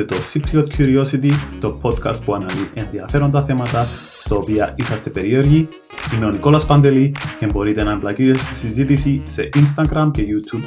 Ακούτε 0.00 0.14
το 0.14 0.22
Secret 0.32 0.76
Curiosity, 0.76 1.30
το 1.60 1.78
podcast 1.82 2.24
που 2.24 2.34
αναλύει 2.34 2.70
ενδιαφέροντα 2.74 3.44
θέματα 3.44 3.86
στο 4.18 4.36
οποία 4.36 4.74
είσαστε 4.76 5.10
περίεργοι. 5.10 5.68
Είμαι 6.14 6.26
ο 6.26 6.28
Νικόλας 6.28 6.66
Παντελή 6.66 7.14
και 7.38 7.46
μπορείτε 7.46 7.82
να 7.82 7.90
εμπλακείτε 7.90 8.38
στη 8.38 8.54
συζήτηση 8.54 9.22
σε 9.24 9.48
Instagram 9.54 10.10
και 10.12 10.22
YouTube 10.22 10.64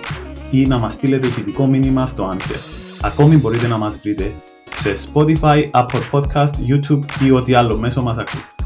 ή 0.51 0.65
να 0.65 0.77
μας 0.77 0.93
στείλετε 0.93 1.27
ηχητικό 1.27 1.65
μήνυμα 1.65 2.07
στο 2.07 2.29
Anchor. 2.33 2.59
Ακόμη 3.01 3.35
μπορείτε 3.35 3.67
να 3.67 3.77
μας 3.77 3.99
βρείτε 4.01 4.31
σε 4.73 4.93
Spotify, 5.13 5.69
Apple 5.71 6.01
Podcast, 6.11 6.53
YouTube 6.67 7.03
ή 7.25 7.31
ό,τι 7.31 7.53
άλλο 7.53 7.77
μέσο 7.77 8.01
μας 8.01 8.17
ακούτε. 8.17 8.58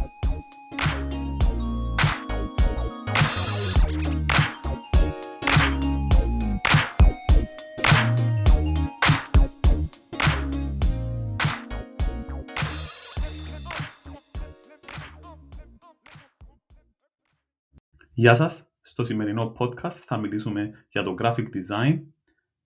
Γεια 18.15 18.33
σας! 18.33 18.67
Στο 18.81 19.03
σημερινό 19.03 19.51
podcast 19.59 19.91
θα 20.05 20.17
μιλήσουμε 20.17 20.85
για 20.89 21.03
το 21.03 21.15
graphic 21.21 21.45
design. 21.45 21.99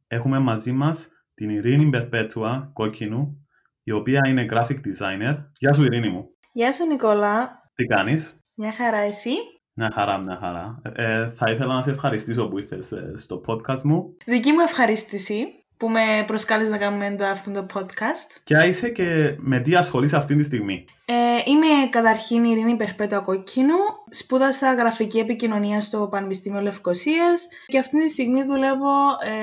Έχουμε 0.08 0.40
μαζί 0.40 0.72
μας 0.72 1.08
την 1.34 1.50
Ειρήνη 1.50 1.90
Περπέτουα 1.90 2.70
Κόκκινου, 2.74 3.48
η 3.84 3.92
οποία 3.92 4.22
είναι 4.28 4.46
graphic 4.50 4.78
designer. 4.78 5.38
Γεια 5.60 5.74
σου 5.74 5.84
Ειρήνη 5.84 6.10
μου! 6.10 6.30
Γεια 6.52 6.74
σου 6.74 6.86
Νικόλα! 6.86 7.50
Τι 7.76 7.86
κάνεις; 7.86 8.40
Μια 8.56 8.74
χαρά 8.74 8.98
εσύ! 8.98 9.32
Μια 9.74 9.92
χαρά, 9.94 10.18
μια 10.18 10.38
χαρά. 10.42 10.82
Ε, 10.96 11.30
θα 11.30 11.52
ήθελα 11.52 11.74
να 11.74 11.82
σε 11.82 11.90
ευχαριστήσω 11.90 12.48
που 12.48 12.58
ήρθες 12.58 12.92
ε, 12.92 13.14
στο 13.16 13.42
podcast 13.48 13.82
μου. 13.82 14.16
Δική 14.26 14.52
μου 14.52 14.60
ευχαρίστηση 14.60 15.46
που 15.78 15.90
με 15.90 16.24
προσκάλεσε 16.28 16.70
να 16.70 16.78
κάνουμε 16.78 17.16
το, 17.18 17.26
αυτό 17.26 17.52
το 17.52 17.66
podcast. 17.74 18.40
Και 18.44 18.56
είσαι 18.68 18.90
και 18.90 19.36
με 19.38 19.60
τι 19.60 19.76
ασχολείσαι 19.76 20.16
αυτή 20.16 20.36
τη 20.36 20.44
στιγμή; 20.44 20.86
Ε, 21.06 21.14
είμαι 21.46 21.90
καταρχήν 21.90 22.44
η 22.44 22.50
Ειρήνη 22.52 22.76
Περπέτο 22.76 23.22
Κόκκινου. 23.22 23.76
Σπούδασα 24.10 24.74
γραφική 24.74 25.18
επικοινωνία 25.18 25.82
στο 25.82 26.08
Πανεπιστήμιο 26.08 26.62
Λευκοσίας 26.62 27.48
και 27.66 27.80
αυτή 27.80 28.04
τη 28.04 28.10
στιγμή 28.10 28.44
δουλεύω 28.44 28.96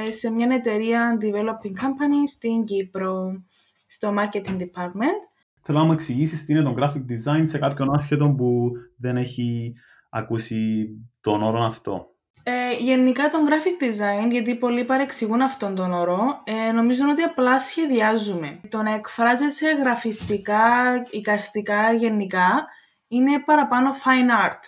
ε, 0.07 0.13
σε 0.13 0.31
μια 0.31 0.49
εταιρεία 0.51 1.19
developing 1.21 1.83
company 1.83 2.23
στην 2.27 2.65
Κύπρο, 2.65 3.43
στο 3.87 4.15
marketing 4.19 4.57
department. 4.57 5.21
Θέλω 5.63 5.79
να 5.79 5.85
μου 5.85 5.93
εξηγήσεις 5.93 6.45
τι 6.45 6.53
είναι 6.53 6.63
το 6.63 6.75
graphic 6.79 7.05
design 7.13 7.43
σε 7.43 7.59
κάποιον 7.59 7.95
άσχετο 7.95 8.35
που 8.37 8.71
δεν 8.97 9.17
έχει 9.17 9.75
ακούσει 10.11 10.89
τον 11.21 11.43
όρο 11.43 11.63
αυτό. 11.63 12.14
Ε, 12.47 12.73
γενικά 12.79 13.29
το 13.29 13.39
graphic 13.49 13.83
design, 13.85 14.31
γιατί 14.31 14.55
πολλοί 14.55 14.85
παρεξηγούν 14.85 15.41
αυτόν 15.41 15.75
τον 15.75 15.93
όρο, 15.93 16.43
ε, 16.45 16.73
νομίζουν 16.73 17.09
ότι 17.09 17.23
απλά 17.23 17.59
σχεδιάζουμε. 17.59 18.61
Το 18.69 18.83
να 18.83 18.95
εκφράζεσαι 18.95 19.69
γραφιστικά, 19.69 20.63
οικαστικά, 21.11 21.93
γενικά, 21.93 22.67
είναι 23.09 23.41
παραπάνω 23.41 23.91
fine 23.91 24.49
art. 24.49 24.61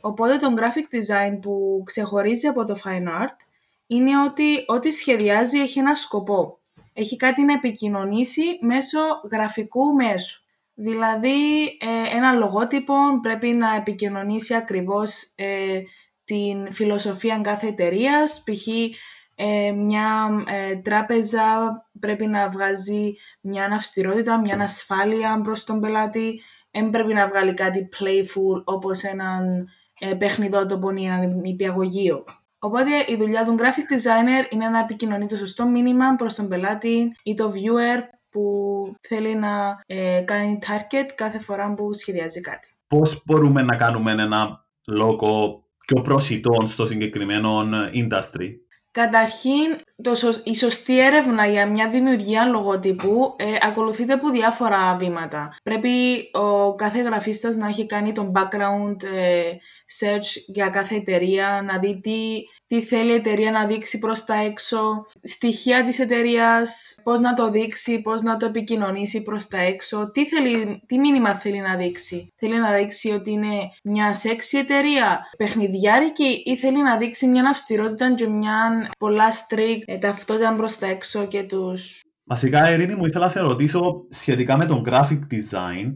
Οπότε 0.00 0.36
το 0.36 0.54
graphic 0.56 0.94
design 0.94 1.38
που 1.40 1.82
ξεχωρίζει 1.86 2.46
από 2.46 2.64
το 2.64 2.76
fine 2.84 3.22
art 3.22 3.36
είναι 3.86 4.22
ότι 4.22 4.64
ό,τι 4.66 4.90
σχεδιάζει 4.90 5.58
έχει 5.58 5.78
ένα 5.78 5.94
σκοπό. 5.94 6.58
Έχει 6.92 7.16
κάτι 7.16 7.42
να 7.42 7.52
επικοινωνήσει 7.52 8.42
μέσω 8.60 8.98
γραφικού 9.32 9.94
μέσου. 9.94 10.42
Δηλαδή, 10.74 11.64
ε, 11.64 12.16
ένα 12.16 12.32
λογότυπο 12.32 12.94
πρέπει 13.22 13.48
να 13.48 13.74
επικοινωνήσει 13.74 14.54
ακριβώς 14.54 15.32
ε, 15.36 15.80
την 16.32 16.72
φιλοσοφία 16.72 17.40
κάθε 17.42 17.66
εταιρείας. 17.66 18.42
Π.χ. 18.44 18.66
Ε, 19.34 19.72
μια 19.72 20.28
ε, 20.46 20.76
τράπεζα 20.76 21.42
πρέπει 22.00 22.26
να 22.26 22.48
βγάζει 22.48 23.14
μια 23.40 23.64
αυστηρότητα, 23.64 24.40
μια 24.40 24.56
ασφάλεια 24.60 25.40
προς 25.42 25.64
τον 25.64 25.80
πελάτη. 25.80 26.40
Δεν 26.70 26.90
πρέπει 26.90 27.14
να 27.14 27.28
βγάλει 27.28 27.54
κάτι 27.54 27.88
playful 27.98 28.62
όπως 28.64 29.02
έναν 29.02 29.68
ε, 30.00 30.14
παιχνιδότοπο 30.14 30.90
ή 30.90 31.04
έναν 31.04 31.40
νηπιαγωγείο. 31.40 32.24
Οπότε 32.58 32.90
η 33.06 33.16
δουλειά 33.16 33.44
του 33.44 33.54
graphic 33.58 33.94
designer 33.94 34.52
είναι 34.52 34.68
να 34.68 34.78
επικοινωνεί 34.78 35.26
το 35.26 35.36
σωστό 35.36 35.66
μήνυμα 35.66 36.14
προς 36.14 36.34
τον 36.34 36.48
πελάτη 36.48 37.16
ή 37.22 37.34
το 37.34 37.52
viewer 37.54 38.00
που 38.30 38.42
θέλει 39.00 39.34
να 39.34 39.82
ε, 39.86 40.22
κάνει 40.24 40.58
target 40.66 41.10
κάθε 41.14 41.38
φορά 41.38 41.74
που 41.74 41.92
σχεδιάζει 41.94 42.40
κάτι. 42.40 42.68
Πώς 42.86 43.22
μπορούμε 43.26 43.62
να 43.62 43.76
κάνουμε 43.76 44.10
ένα 44.10 44.66
λόγο 44.86 45.62
πιο 45.92 46.02
προσιτών 46.02 46.68
στο 46.68 46.86
συγκεκριμένο 46.86 47.60
industry. 47.92 48.48
Καταρχήν, 48.90 49.76
το, 50.02 50.12
η 50.44 50.54
σωστή 50.54 50.98
έρευνα 51.00 51.46
για 51.46 51.66
μια 51.66 51.88
δημιουργία 51.88 52.44
λογοτύπου 52.44 53.34
ε, 53.36 53.44
ακολουθείται 53.60 54.12
από 54.12 54.30
διάφορα 54.30 54.96
βήματα. 54.96 55.56
Πρέπει 55.62 55.90
ο 56.32 56.74
κάθε 56.74 57.00
γραφίστας 57.00 57.56
να 57.56 57.66
έχει 57.66 57.86
κάνει 57.86 58.12
τον 58.12 58.32
background 58.34 59.02
ε, 59.16 59.42
search 60.00 60.42
για 60.46 60.68
κάθε 60.68 60.94
εταιρεία, 60.94 61.62
να 61.64 61.78
δει 61.78 62.00
τι, 62.00 62.42
τι 62.66 62.82
θέλει 62.82 63.10
η 63.10 63.14
εταιρεία 63.14 63.50
να 63.50 63.66
δείξει 63.66 63.98
προς 63.98 64.24
τα 64.24 64.34
έξω, 64.34 65.04
στοιχεία 65.22 65.84
της 65.84 65.98
εταιρείας, 65.98 66.94
πώς 67.02 67.20
να 67.20 67.34
το 67.34 67.50
δείξει, 67.50 68.02
πώς 68.02 68.22
να 68.22 68.36
το 68.36 68.46
επικοινωνήσει 68.46 69.22
προς 69.22 69.48
τα 69.48 69.58
έξω, 69.58 70.10
τι, 70.10 70.26
θέλει, 70.28 70.82
τι 70.86 70.98
μήνυμα 70.98 71.34
θέλει 71.34 71.60
να 71.60 71.76
δείξει. 71.76 72.32
Θέλει 72.36 72.58
να 72.58 72.72
δείξει 72.72 73.10
ότι 73.10 73.30
είναι 73.30 73.70
μια 73.84 74.12
σεξι 74.12 74.58
εταιρεία, 74.58 75.20
παιχνιδιάρικη 75.36 76.42
ή 76.44 76.56
θέλει 76.56 76.82
να 76.82 76.96
δείξει 76.96 77.26
μια 77.26 77.48
αυστηρότητα 77.48 78.14
και 78.14 78.28
μια 78.28 78.90
πολλά 78.98 79.30
strict 79.30 79.82
ε, 79.84 79.91
ταυτότητα 79.98 80.54
προς 80.54 80.78
τα 80.78 80.86
έξω 80.86 81.26
και 81.26 81.42
τους... 81.42 82.00
Βασικά, 82.24 82.72
Ειρήνη 82.72 82.94
μου, 82.94 83.06
ήθελα 83.06 83.24
να 83.24 83.30
σε 83.30 83.40
ρωτήσω 83.40 84.06
σχετικά 84.08 84.56
με 84.56 84.66
τον 84.66 84.84
graphic 84.86 85.20
design, 85.30 85.92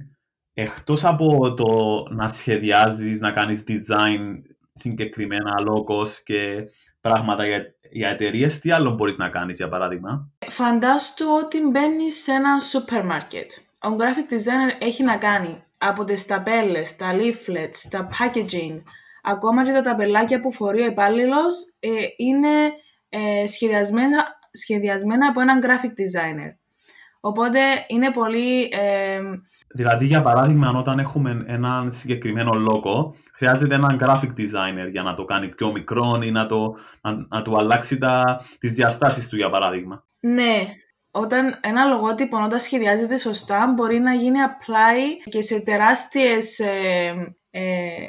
εκτός 0.54 1.04
από 1.04 1.54
το 1.54 1.66
να 2.14 2.28
σχεδιάζεις, 2.28 3.20
να 3.20 3.30
κάνεις 3.32 3.64
design 3.68 4.42
συγκεκριμένα 4.72 5.52
logos 5.68 6.10
και 6.24 6.64
πράγματα 7.00 7.46
για, 7.46 7.74
για 7.90 8.08
εταιρείες, 8.08 8.58
τι 8.58 8.70
άλλο 8.70 8.90
μπορείς 8.90 9.16
να 9.16 9.28
κάνεις, 9.28 9.56
για 9.56 9.68
παράδειγμα; 9.68 10.30
Φαντάστου 10.48 11.26
ότι 11.44 11.58
μπαίνεις 11.60 12.22
σε 12.22 12.32
ένα 12.32 12.60
σούπερ 12.60 13.04
μάρκετ. 13.04 13.52
Ο 13.78 13.88
graphic 13.98 14.32
designer 14.32 14.76
έχει 14.86 15.02
να 15.02 15.16
κάνει 15.16 15.64
από 15.78 16.04
τις 16.04 16.26
ταπέλες, 16.26 16.96
τα 16.96 17.12
leaflets, 17.12 17.88
τα 17.90 18.08
packaging, 18.08 18.82
ακόμα 19.22 19.64
και 19.64 19.72
τα 19.72 19.80
ταπελάκια 19.80 20.40
που 20.40 20.52
φορεί 20.52 20.80
ο 20.80 20.86
υπάλληλος 20.86 21.54
ε, 21.80 21.88
είναι 22.16 22.72
ε, 23.16 23.46
σχεδιασμένα, 23.46 24.24
σχεδιασμένα 24.52 25.26
από 25.26 25.40
έναν 25.40 25.60
graphic 25.62 25.88
designer. 25.88 26.52
Οπότε 27.20 27.58
είναι 27.86 28.10
πολύ... 28.10 28.62
Ε... 28.62 29.20
Δηλαδή, 29.74 30.06
για 30.06 30.20
παράδειγμα, 30.20 30.72
όταν 30.76 30.98
έχουμε 30.98 31.44
έναν 31.46 31.92
συγκεκριμένο 31.92 32.52
λόγο, 32.52 33.14
χρειάζεται 33.32 33.74
έναν 33.74 33.98
graphic 34.02 34.30
designer 34.40 34.90
για 34.90 35.02
να 35.02 35.14
το 35.14 35.24
κάνει 35.24 35.48
πιο 35.48 35.72
μικρό 35.72 36.20
ή 36.22 36.30
να, 36.30 36.46
το, 36.46 36.76
να, 37.00 37.26
να 37.28 37.42
του 37.42 37.56
αλλάξει 37.58 37.98
τα, 37.98 38.40
τις 38.58 38.74
διαστάσεις 38.74 39.28
του, 39.28 39.36
για 39.36 39.50
παράδειγμα. 39.50 40.04
Ναι. 40.20 40.66
Όταν 41.10 41.58
ένα 41.60 41.84
λογότυπο 41.84 42.44
όταν 42.44 42.60
σχεδιάζεται 42.60 43.16
σωστά 43.16 43.72
μπορεί 43.76 43.98
να 43.98 44.12
γίνει 44.12 44.38
apply 44.46 45.28
και 45.30 45.42
σε 45.42 45.60
τεράστιες 45.60 46.58
ε, 46.58 47.14
ε, 47.45 47.45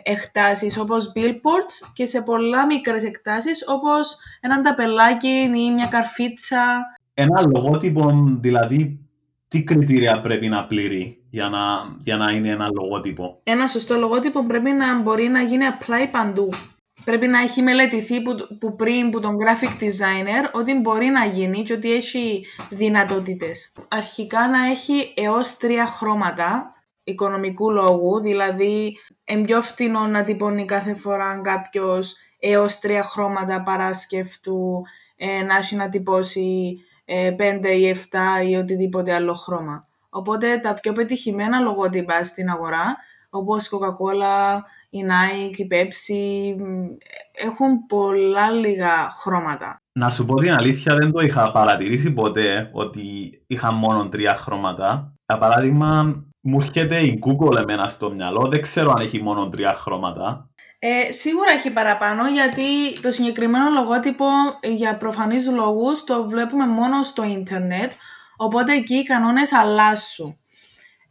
εκτάσεις 0.04 0.78
όπως 0.78 1.12
billboards 1.16 1.90
και 1.94 2.06
σε 2.06 2.22
πολλά 2.22 2.66
μικρές 2.66 3.04
εκτάσεις 3.04 3.64
όπως 3.68 4.18
έναν 4.42 4.62
ταπελάκι 4.62 5.28
ή 5.28 5.72
μια 5.72 5.86
καρφίτσα. 5.86 6.86
Ένα 7.14 7.44
λογότυπο 7.54 8.12
δηλαδή 8.40 9.00
τι 9.48 9.64
κριτήρια 9.64 10.22
πρέπει 10.22 10.48
να 10.48 10.66
πληρεί 10.66 11.22
για 11.30 11.50
να, 11.50 11.60
για 12.04 12.18
να 12.18 12.32
είναι 12.32 12.50
ένα 12.50 12.70
λογότυπο; 12.74 13.40
Ένα 13.44 13.68
σωστό 13.68 13.96
λογότυπο 13.96 14.46
πρέπει 14.46 14.72
να 14.72 15.02
μπορεί 15.02 15.28
να 15.28 15.42
γίνει 15.42 15.66
apply 15.72 16.08
παντού. 16.12 16.50
Πρέπει 17.06 17.28
να 17.28 17.40
έχει 17.40 17.62
μελετηθεί 17.62 18.22
που, 18.22 18.36
που 18.60 18.76
πριν 18.76 19.10
που 19.10 19.20
τον 19.20 19.36
graphic 19.36 19.84
designer 19.84 20.50
ότι 20.52 20.74
μπορεί 20.74 21.06
να 21.06 21.26
γίνει 21.26 21.64
και 21.64 21.74
ότι 21.74 21.92
έχει 21.92 22.46
δυνατότητες. 22.70 23.74
Αρχικά 23.88 24.48
να 24.48 24.66
έχει 24.66 25.14
έως 25.16 25.58
τρία 25.58 25.86
χρώματα 25.86 26.77
οικονομικού 27.08 27.72
λόγου, 27.72 28.22
δηλαδή 28.22 28.98
είναι 29.26 29.44
πιο 29.44 29.62
φτηνό 29.62 30.06
να 30.06 30.24
τυπώνει 30.24 30.66
κάθε 30.66 30.96
φορά 30.96 31.42
κάποιος 31.44 32.16
έως 32.40 32.80
τρία 32.80 33.04
χρώματα 33.04 33.64
παρά 33.64 33.94
σκεφτού 33.94 34.82
ε, 35.16 35.44
να 35.44 35.58
έχει 35.58 35.76
να 35.76 35.90
τυπώσει 35.90 36.78
ε, 37.06 37.32
πέντε 37.38 37.70
ή 37.70 37.88
εφτά 37.88 38.42
ή 38.42 38.56
οτιδήποτε 38.56 39.14
άλλο 39.14 39.34
χρώμα. 39.34 39.88
Οπότε 40.10 40.58
τα 40.58 40.74
πιο 40.74 40.94
πετυχημένα 40.94 41.60
λογότυπα 41.60 42.24
στην 42.24 42.50
αγορά, 42.50 42.98
όπως 43.30 43.66
η 43.66 43.70
Coca-Cola, 43.72 44.60
η 44.90 45.00
Nike, 45.08 45.58
η 45.58 45.68
Pepsi, 45.72 46.56
έχουν 47.32 47.86
πολλά 47.88 48.52
λίγα 48.52 49.10
χρώματα. 49.10 49.82
Να 49.92 50.10
σου 50.10 50.26
πω 50.26 50.36
την 50.36 50.54
αλήθεια, 50.54 50.96
δεν 50.96 51.12
το 51.12 51.20
είχα 51.20 51.52
παρατηρήσει 51.52 52.14
ποτέ 52.14 52.70
ότι 52.74 53.04
είχα 53.48 53.72
μόνο 53.72 54.10
τρία 54.10 54.36
χρώματα. 54.36 55.14
Για 55.28 55.38
παράδειγμα, 55.38 56.24
μου 56.48 56.58
έρχεται 56.62 56.98
η 57.00 57.20
Google 57.26 57.58
εμένα 57.58 57.88
στο 57.88 58.12
μυαλό, 58.12 58.48
δεν 58.48 58.62
ξέρω 58.62 58.92
αν 58.92 59.02
έχει 59.02 59.22
μόνο 59.22 59.50
τρία 59.50 59.74
χρώματα. 59.74 60.50
Ε, 60.80 61.12
σίγουρα 61.12 61.52
έχει 61.52 61.72
παραπάνω 61.72 62.28
γιατί 62.28 63.00
το 63.02 63.12
συγκεκριμένο 63.12 63.70
λογότυπο 63.70 64.26
για 64.62 64.98
προφανείς 64.98 65.48
λόγους 65.50 66.04
το 66.04 66.30
βλέπουμε 66.30 66.68
μόνο 66.68 67.04
στο 67.04 67.24
ίντερνετ 67.24 67.92
Οπότε 68.38 68.74
εκεί 68.74 68.96
οι 68.96 69.04
κανόνες 69.04 69.54
αλλάσουν. 69.54 70.40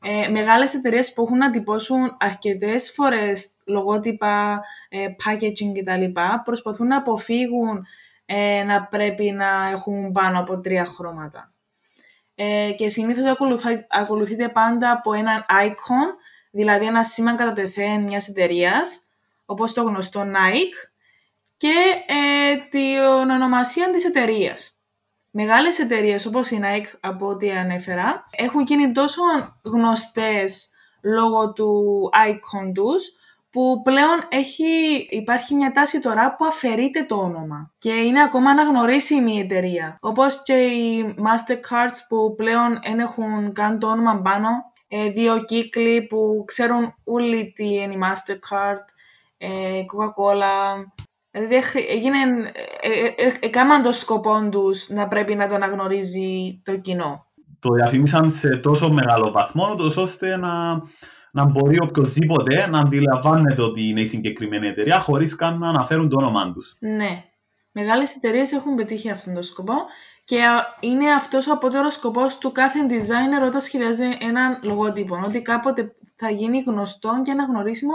Ε, 0.02 0.28
μεγάλες 0.28 0.74
εταιρείες 0.74 1.12
που 1.12 1.22
έχουν 1.22 1.38
να 1.38 1.50
τυπώσουν 1.50 2.16
αρκετές 2.18 2.92
φορές 2.94 3.50
λογότυπα, 3.66 4.60
ε, 4.88 5.06
packaging 5.24 5.78
κτλ. 5.78 6.20
προσπαθούν 6.44 6.86
να 6.86 6.96
αποφύγουν 6.96 7.86
ε, 8.26 8.62
να 8.62 8.86
πρέπει 8.86 9.30
να 9.30 9.68
έχουν 9.72 10.12
πάνω 10.12 10.38
από 10.38 10.60
τρία 10.60 10.84
χρώματα. 10.84 11.52
Ε, 12.38 12.72
και 12.76 12.88
συνήθως 12.88 13.36
ακολουθείται 13.88 14.48
πάντα 14.48 14.90
από 14.90 15.12
έναν 15.12 15.44
icon, 15.48 16.14
δηλαδή 16.50 16.86
ένα 16.86 17.04
σήμα 17.04 17.34
κατά 17.34 17.52
τεθέν 17.52 18.02
μιας 18.02 18.28
εταιρείας, 18.28 19.02
όπως 19.46 19.72
το 19.72 19.82
γνωστό 19.82 20.20
Nike, 20.20 20.90
και 21.56 21.74
ε, 22.06 22.56
την 22.68 23.30
ονομασία 23.30 23.90
της 23.90 24.04
εταιρείας. 24.04 24.80
Μεγάλες 25.30 25.78
εταιρείες 25.78 26.26
όπως 26.26 26.50
η 26.50 26.60
Nike, 26.62 26.98
από 27.00 27.26
ό,τι 27.26 27.50
ανέφερα, 27.50 28.24
έχουν 28.30 28.62
γίνει 28.62 28.92
τόσο 28.92 29.22
γνωστές 29.62 30.70
λόγω 31.02 31.52
του 31.52 31.70
icon 32.28 32.72
τους, 32.74 33.04
που 33.56 33.82
πλέον 33.82 34.18
έχει, 34.28 35.06
υπάρχει 35.08 35.54
μια 35.54 35.70
τάση 35.70 36.00
τώρα 36.00 36.34
που 36.34 36.44
αφαιρείται 36.44 37.04
το 37.04 37.16
όνομα 37.16 37.72
και 37.78 37.90
είναι 37.90 38.22
ακόμα 38.22 38.50
αναγνωρίσιμη 38.50 39.34
η 39.34 39.38
εταιρεία. 39.38 39.96
Όπως 40.00 40.42
και 40.42 40.52
οι 40.52 41.14
Mastercards 41.18 41.98
που 42.08 42.34
πλέον 42.36 42.78
δεν 42.84 42.98
έχουν 42.98 43.52
καν 43.52 43.78
το 43.78 43.86
όνομα 43.86 44.20
πάνω, 44.20 44.48
ε, 44.88 45.10
δύο 45.10 45.44
κύκλοι 45.44 46.06
που 46.06 46.44
ξέρουν 46.46 46.94
όλοι 47.04 47.52
τι 47.54 47.64
είναι 47.64 47.92
η 47.92 47.98
Mastercard, 48.02 48.84
ε, 49.38 49.48
Coca-Cola, 49.90 50.84
Δηλαδή 51.30 51.62
έγινε, 51.88 52.18
ε, 52.80 53.46
έκαναν 53.46 53.82
το 53.82 53.92
σκοπό 53.92 54.48
τους 54.50 54.88
να 54.88 55.08
πρέπει 55.08 55.34
να 55.34 55.48
το 55.48 55.54
αναγνωρίζει 55.54 56.60
το 56.64 56.76
κοινό. 56.76 57.26
Το 57.58 57.72
διαφήμισαν 57.72 58.30
σε 58.30 58.56
τόσο 58.56 58.90
μεγάλο 58.90 59.30
βαθμό, 59.30 59.76
ώστε 59.96 60.36
να, 60.36 60.82
να 61.36 61.44
μπορεί 61.44 61.80
οποιοδήποτε 61.80 62.66
να 62.66 62.78
αντιλαμβάνεται 62.78 63.62
ότι 63.62 63.88
είναι 63.88 64.00
η 64.00 64.06
συγκεκριμένη 64.06 64.68
εταιρεία 64.68 65.00
χωρίς 65.00 65.36
καν 65.36 65.58
να 65.58 65.68
αναφέρουν 65.68 66.08
το 66.08 66.16
όνομά 66.16 66.52
τους. 66.52 66.76
Ναι. 66.78 67.24
Μεγάλες 67.72 68.16
εταιρείες 68.16 68.52
έχουν 68.52 68.74
πετύχει 68.74 69.10
αυτόν 69.10 69.34
τον 69.34 69.42
σκοπό 69.42 69.74
και 70.24 70.40
είναι 70.80 71.12
αυτός 71.12 71.46
ο 71.46 71.52
απότερος 71.52 71.94
σκοπός 71.94 72.38
του 72.38 72.52
κάθε 72.52 72.78
designer 72.88 73.46
όταν 73.46 73.60
σχεδιάζει 73.60 74.04
έναν 74.20 74.58
λογότυπο. 74.62 75.20
Ότι 75.24 75.42
κάποτε 75.42 75.94
θα 76.16 76.30
γίνει 76.30 76.60
γνωστό 76.66 77.20
και 77.24 77.30
αναγνωρίσιμο 77.30 77.94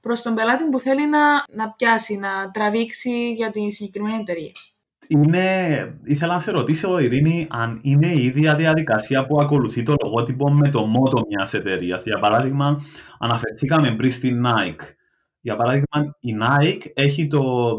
προς 0.00 0.22
τον 0.22 0.34
πελάτη 0.34 0.64
που 0.64 0.80
θέλει 0.80 1.08
να, 1.08 1.44
να 1.48 1.70
πιάσει, 1.70 2.16
να 2.16 2.50
τραβήξει 2.50 3.32
για 3.32 3.50
την 3.50 3.70
συγκεκριμένη 3.70 4.16
εταιρεία. 4.16 4.52
Είναι, 5.12 5.98
ήθελα 6.04 6.34
να 6.34 6.40
σε 6.40 6.50
ρωτήσω, 6.50 6.98
Ειρήνη, 6.98 7.46
αν 7.50 7.78
είναι 7.82 8.06
η 8.06 8.24
ίδια 8.24 8.54
διαδικασία 8.54 9.26
που 9.26 9.40
ακολουθεί 9.40 9.82
το 9.82 9.94
λογότυπο 10.02 10.52
με 10.52 10.68
το 10.68 10.86
μότο 10.86 11.22
μιας 11.28 11.54
εταιρείας. 11.54 12.04
Για 12.04 12.18
παράδειγμα, 12.18 12.80
αναφερθήκαμε 13.18 13.94
πριν 13.94 14.10
στην 14.10 14.44
Nike. 14.46 14.84
Για 15.40 15.56
παράδειγμα, 15.56 16.16
η 16.20 16.36
Nike 16.40 16.90
έχει 16.94 17.26
το, 17.26 17.76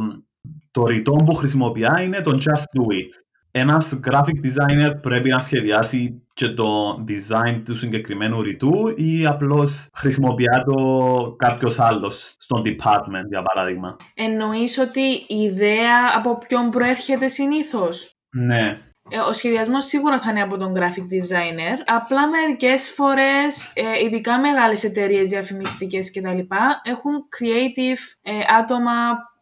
το 0.72 0.86
ρητό 0.86 1.12
που 1.12 1.34
χρησιμοποιεί 1.34 1.86
είναι 2.04 2.22
το 2.22 2.32
Just 2.32 2.80
Do 2.80 2.94
It 2.94 3.31
ένας 3.52 4.00
graphic 4.06 4.46
designer 4.46 4.92
πρέπει 5.02 5.30
να 5.30 5.40
σχεδιάσει 5.40 6.22
και 6.34 6.48
το 6.48 7.04
design 7.08 7.62
του 7.66 7.76
συγκεκριμένου 7.76 8.42
ρητού 8.42 8.94
ή 8.96 9.26
απλώς 9.26 9.90
χρησιμοποιεί 9.94 10.46
το 10.66 11.36
κάποιος 11.38 11.80
άλλος 11.80 12.36
στον 12.38 12.62
department, 12.66 13.28
για 13.30 13.42
παράδειγμα; 13.42 13.96
Εννοείς 14.14 14.78
ότι 14.78 15.02
η 15.28 15.36
ιδέα 15.42 15.98
από 16.16 16.38
ποιον 16.48 16.70
προέρχεται 16.70 17.28
συνήθως; 17.28 18.16
Ναι. 18.30 18.78
Ε, 19.10 19.18
ο 19.18 19.34
σχεδιασμός 19.34 19.86
σίγουρα 19.86 20.20
θα 20.20 20.30
είναι 20.30 20.42
από 20.42 20.58
τον 20.58 20.74
graphic 20.76 21.06
designer. 21.16 21.78
Απλά 21.86 22.28
μερικές 22.28 22.90
φορές, 22.90 23.72
ε, 23.76 24.04
ειδικά 24.06 24.40
μεγάλες 24.40 24.84
εταιρείες 24.84 25.28
διαφημιστικές 25.28 26.12
κτλ., 26.12 26.40
έχουν 26.84 27.14
creative 27.40 28.00
ε, 28.22 28.32
άτομα 28.60 28.92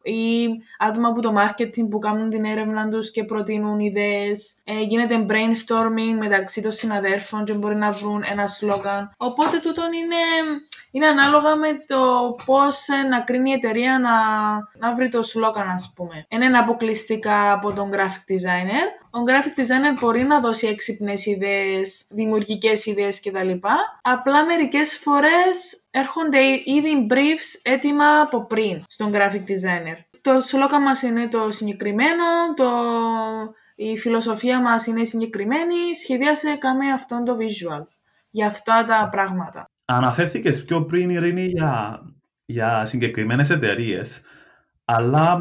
ή 0.04 0.48
άτομα 0.78 1.08
από 1.10 1.22
το 1.22 1.34
marketing 1.38 1.90
που 1.90 2.00
κάνουν 2.00 2.30
την 2.30 2.46
έρευνα 2.46 2.90
τους 2.90 3.12
και 3.12 3.24
προτείνουν 3.24 3.80
ιδέες. 3.80 4.62
Ε, 4.64 4.82
γίνεται 4.82 5.26
brainstorming 5.30 6.18
μεταξύ 6.20 6.62
των 6.62 6.72
συναδέρφων 6.72 7.46
και 7.46 7.54
μπορεί 7.54 7.78
να 7.78 7.92
βρουν 7.92 8.24
ένα 8.32 8.48
σλόγγαν. 8.48 9.12
Οπότε 9.18 9.60
τούτο 9.60 9.84
είναι, 9.86 10.16
είναι 10.92 11.08
ανάλογα 11.08 11.56
με 11.56 11.84
το 11.88 12.36
πώς 12.46 12.88
να 13.10 13.22
κρίνει 13.22 13.50
η 13.50 13.54
εταιρεία 13.54 14.00
να, 14.00 14.12
να 14.88 14.96
βρει 14.96 15.10
το 15.10 15.24
σλόγγαν 15.24 15.70
ας 15.70 15.94
πούμε. 15.96 16.26
Είναι 16.30 16.58
αποκλειστικά 16.58 17.52
από 17.52 17.74
τον 17.74 17.90
graphic 17.94 18.32
designer. 18.32 18.88
Ο 19.10 19.20
graphic 19.28 19.60
designer 19.60 20.00
μπορεί 20.00 20.24
να 20.24 20.40
δώσει 20.40 20.68
έξυπνες 20.68 21.26
ιδέες, 21.26 22.08
δημιουργικές 22.10 22.86
ιδέες 22.86 23.22
κτλ. 23.22 23.52
Απλά 24.02 24.46
μερικές 24.46 24.98
φορές 24.98 25.88
έρχονται 25.92 26.40
ήδη 26.64 27.08
briefs 27.10 27.60
έτοιμα 27.64 28.22
από 28.22 28.46
πριν 28.46 28.84
στον 28.88 29.12
graphic 29.14 29.44
designer. 29.52 29.98
Το 30.22 30.42
σλόγκα 30.42 30.80
μας 30.80 31.02
είναι 31.02 31.28
το 31.28 31.52
συγκεκριμένο, 31.52 32.54
το... 32.56 32.70
η 33.76 33.98
φιλοσοφία 33.98 34.62
μας 34.62 34.86
είναι 34.86 35.04
συγκεκριμένη, 35.04 35.96
σχεδίασε 35.96 36.56
κάμε 36.56 36.92
αυτόν 36.92 37.26
το 37.26 37.38
visual 37.40 37.84
για 38.30 38.48
αυτά 38.48 38.84
τα 38.84 39.10
πράγματα. 39.12 39.70
Αναφέρθηκες 39.92 40.64
πιο 40.66 40.86
πριν, 40.86 41.10
Ειρήνη, 41.10 41.46
για, 41.46 42.02
για 42.46 42.86
συγκεκριμένες 42.86 43.50
εταιρείες, 43.50 44.22
αλλά 44.86 45.40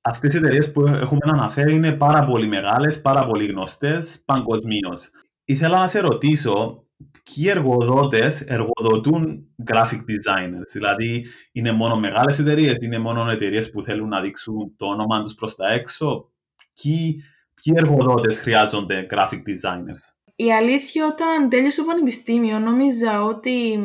αυτές 0.00 0.34
οι 0.34 0.36
εταιρείες 0.36 0.72
που 0.72 0.86
έχουμε 0.86 1.20
αναφέρει 1.32 1.72
είναι 1.72 1.92
πάρα 1.92 2.24
πολύ 2.26 2.46
μεγάλες, 2.46 3.00
πάρα 3.00 3.26
πολύ 3.26 3.46
γνωστές 3.46 4.22
παγκοσμίως. 4.24 5.10
Ήθελα 5.44 5.78
να 5.78 5.86
σε 5.86 6.00
ρωτήσω, 6.00 6.84
ποιοι 7.22 7.46
εργοδότες 7.48 8.40
εργοδοτούν 8.40 9.46
graphic 9.72 10.00
designers; 10.00 10.70
Δηλαδή, 10.72 11.24
είναι 11.52 11.72
μόνο 11.72 11.98
μεγάλες 11.98 12.38
εταιρείες, 12.38 12.78
είναι 12.78 12.98
μόνο 12.98 13.30
εταιρείες 13.30 13.70
που 13.70 13.82
θέλουν 13.82 14.08
να 14.08 14.20
δείξουν 14.20 14.76
το 14.76 14.86
όνομα 14.86 15.22
τους 15.22 15.34
προς 15.34 15.56
τα 15.56 15.72
έξω; 15.72 16.30
Ποιοι, 16.82 17.22
ποιοι 17.54 17.74
εργοδότες 17.76 18.40
χρειάζονται 18.40 19.06
graphic 19.10 19.42
designers; 19.46 20.15
Η 20.36 20.52
αλήθεια, 20.52 21.06
όταν 21.06 21.48
τέλειωσα 21.48 21.82
το 21.82 21.88
πανεπιστήμιο, 21.88 22.58
νόμιζα 22.58 23.22
ότι 23.22 23.78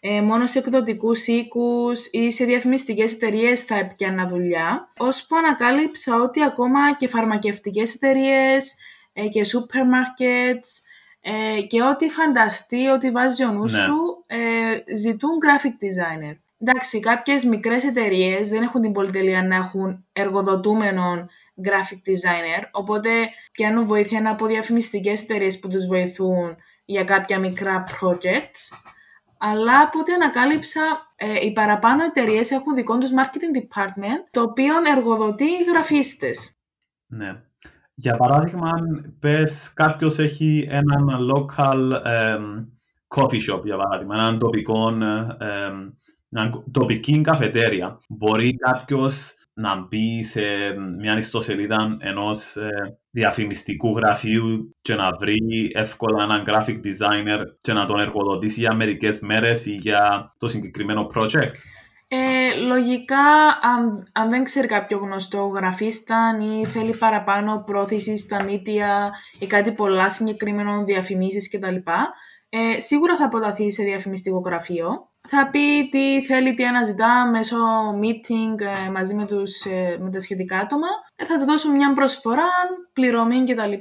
ε, 0.00 0.20
μόνο 0.20 0.46
σε 0.46 0.58
εκδοτικούς 0.58 1.26
οίκους 1.26 2.06
ή 2.10 2.30
σε 2.30 2.44
διαφημιστικές 2.44 3.12
εταιρείες 3.12 3.64
θα 3.64 3.76
έπιανα 3.76 4.26
δουλειά. 4.26 4.88
Ώσπου 4.98 5.36
ανακάλυψα 5.36 6.16
ότι 6.16 6.42
ακόμα 6.42 6.94
και 6.94 7.08
φαρμακευτικές 7.08 7.94
εταιρείες 7.94 8.76
ε, 9.12 9.28
και 9.28 9.44
σούπερ 9.44 9.82
markets 9.82 10.68
ε, 11.20 11.62
και 11.62 11.82
ό,τι 11.82 12.08
φανταστεί, 12.08 12.88
ό,τι 12.88 13.10
βάζει 13.10 13.44
ο 13.44 13.52
νους 13.52 13.72
ναι. 13.72 13.78
σου, 13.78 14.24
ε, 14.26 14.94
ζητούν 14.96 15.30
graphic 15.30 15.84
designer. 15.84 16.36
Εντάξει, 16.58 17.00
κάποιες 17.00 17.44
μικρές 17.44 17.84
εταιρείες 17.84 18.48
δεν 18.48 18.62
έχουν 18.62 18.80
την 18.80 18.92
πολυτελεία 18.92 19.42
να 19.42 19.56
έχουν 19.56 20.04
εργοδοτούμενον 20.12 21.30
graphic 21.64 22.10
designer, 22.10 22.62
οπότε 22.70 23.10
πιάνουν 23.52 23.86
βοήθεια 23.86 24.30
από 24.30 24.46
διαφημιστικές 24.46 25.22
εταιρείες 25.22 25.58
που 25.58 25.68
τους 25.68 25.86
βοηθούν 25.86 26.56
για 26.84 27.04
κάποια 27.04 27.38
μικρά 27.38 27.82
projects. 27.82 28.78
Αλλά 29.38 29.80
από 29.80 29.98
ό,τι 29.98 30.12
ανακάλυψα, 30.12 30.80
ε, 31.16 31.46
οι 31.46 31.52
παραπάνω 31.52 32.04
εταιρείες 32.04 32.50
έχουν 32.50 32.74
δικό 32.74 32.98
τους 32.98 33.10
marketing 33.10 33.58
department, 33.58 34.24
το 34.30 34.42
οποίο 34.42 34.74
εργοδοτεί 34.96 35.64
γραφίστες. 35.68 36.52
Ναι. 37.06 37.42
Για 37.94 38.16
παράδειγμα, 38.16 38.70
πες 39.20 39.72
κάποιος 39.74 40.18
έχει 40.18 40.66
έναν 40.70 41.08
local 41.32 41.92
coffee 43.16 43.40
shop, 43.50 43.62
για 43.64 43.76
παράδειγμα, 43.76 44.14
έναν 44.14 44.38
τοπικό, 44.38 44.90
μια 46.28 46.64
τοπική 46.70 47.20
καφετέρια. 47.20 48.00
Μπορεί 48.08 48.56
κάποιος 48.56 49.34
να 49.58 49.76
μπει 49.76 50.22
σε 50.22 50.40
μια 50.98 51.16
ιστοσελίδα 51.16 51.96
ενός 52.00 52.56
ε, 52.56 52.68
διαφημιστικού 53.10 53.96
γραφείου 53.96 54.76
και 54.80 54.94
να 54.94 55.16
βρει 55.20 55.70
εύκολα 55.74 56.22
έναν 56.22 56.44
graphic 56.48 56.76
designer 56.76 57.40
και 57.60 57.72
να 57.72 57.86
τον 57.86 58.00
εργοδοτήσει 58.00 58.60
για 58.60 58.74
μερικές 58.74 59.20
μέρες 59.20 59.66
ή 59.66 59.74
για 59.74 60.32
το 60.38 60.48
συγκεκριμένο 60.48 61.10
project. 61.14 61.54
Ε, 62.08 62.54
λογικά, 62.66 63.48
αν, 63.62 64.08
αν 64.12 64.30
δεν 64.30 64.44
ξέρει 64.44 64.66
κάποιο 64.66 64.98
γνωστό 64.98 65.46
γραφίστα 65.46 66.38
ή 66.40 66.64
θέλει 66.64 66.96
παραπάνω 66.96 67.62
πρόθεσης 67.66 68.20
στα 68.20 68.44
media 68.48 69.10
ή 69.38 69.46
κάτι 69.46 69.72
πολλά 69.72 70.10
συγκεκριμένο 70.10 70.84
διαφημίσεις 70.84 71.50
κτλ. 71.50 71.76
Ε, 72.48 72.80
σίγουρα 72.80 73.16
θα 73.16 73.24
αποταθεί 73.24 73.72
σε 73.72 73.82
διαφημιστικό 73.82 74.38
γραφείο. 74.38 75.10
Θα 75.28 75.50
πει 75.50 75.88
τι 75.90 76.24
θέλει, 76.24 76.54
τι 76.54 76.64
αναζητά 76.66 77.30
μέσω 77.30 77.56
meeting 78.02 78.60
ε, 78.86 78.90
μαζί 78.90 79.14
με, 79.14 79.26
τους, 79.26 79.64
ε, 79.64 79.98
με 80.00 80.10
τα 80.10 80.20
σχετικά 80.20 80.58
άτομα. 80.58 80.86
Ε, 81.16 81.24
θα 81.24 81.38
του 81.38 81.44
δώσουν 81.44 81.76
μια 81.76 81.92
προσφορά, 81.92 82.50
πληρωμή 82.92 83.44
κτλ. 83.44 83.72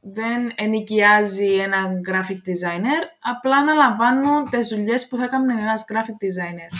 Δεν 0.00 0.52
ενοικιάζει 0.54 1.54
έναν 1.54 2.00
graphic 2.10 2.50
designer, 2.50 3.02
απλά 3.20 3.56
αναλαμβάνουν 3.56 4.50
τις 4.50 4.68
δουλειές 4.68 5.08
που 5.08 5.16
θα 5.16 5.24
έκανε 5.24 5.60
ένας 5.60 5.84
graphic 5.92 6.24
designer 6.24 6.70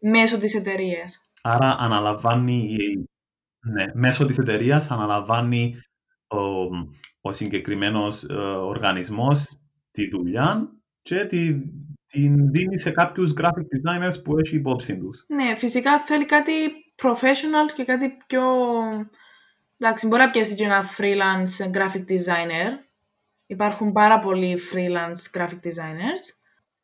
μέσω 0.00 0.38
της 0.38 0.54
εταιρείας. 0.54 1.30
Άρα 1.42 1.76
αναλαμβάνει, 1.78 2.76
ναι, 3.72 3.84
μέσω 3.94 4.24
της 4.24 4.38
εταιρείας 4.38 4.90
αναλαμβάνει 4.90 5.74
ο, 6.26 6.38
ο 7.20 7.32
συγκεκριμένος 7.32 8.22
ε, 8.22 8.34
οργανισμός 8.34 9.58
τη 9.90 10.08
δουλειά 10.08 10.68
και 11.02 11.24
τη, 11.24 11.60
την 12.08 12.50
δίνει 12.50 12.78
σε 12.78 12.90
κάποιους 12.90 13.32
graphic 13.40 13.48
designers 13.48 14.22
που 14.24 14.38
έχει 14.38 14.56
υπόψη 14.56 14.98
τους. 14.98 15.24
Ναι, 15.28 15.56
φυσικά 15.56 16.00
θέλει 16.00 16.26
κάτι 16.26 16.52
professional 17.02 17.72
και 17.74 17.84
κάτι 17.84 18.16
πιο... 18.26 18.42
Εντάξει, 19.78 20.06
μπορεί 20.06 20.22
να 20.22 20.30
πιάσει 20.30 20.54
και 20.54 20.64
ένα 20.64 20.84
freelance 20.96 21.70
graphic 21.76 22.04
designer. 22.10 22.70
Υπάρχουν 23.46 23.92
πάρα 23.92 24.18
πολλοί 24.18 24.58
freelance 24.72 25.38
graphic 25.38 25.60
designers. 25.66 26.24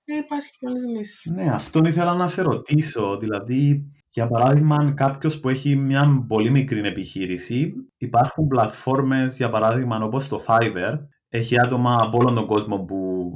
Και 0.04 0.14
υπάρχει 0.14 0.50
πολλές 0.60 0.84
λύσεις. 0.84 1.30
Ναι, 1.30 1.50
αυτόν 1.50 1.84
ήθελα 1.84 2.14
να 2.14 2.28
σε 2.28 2.42
ρωτήσω. 2.42 3.16
Δηλαδή, 3.16 3.92
για 4.10 4.26
παράδειγμα, 4.26 4.92
κάποιος 4.96 5.40
που 5.40 5.48
έχει 5.48 5.76
μια 5.76 6.24
πολύ 6.28 6.50
μικρή 6.50 6.86
επιχείρηση, 6.86 7.74
υπάρχουν 7.96 8.46
πλατφόρμες, 8.46 9.36
για 9.36 9.50
παράδειγμα, 9.50 10.04
όπως 10.04 10.28
το 10.28 10.44
Fiverr, 10.46 10.98
έχει 11.28 11.60
άτομα 11.60 11.98
από 12.02 12.18
όλο 12.18 12.32
τον 12.32 12.46
κόσμο 12.46 12.78
που 12.78 13.30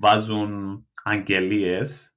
βάζουν 0.00 0.86
αγγελίες, 1.02 2.12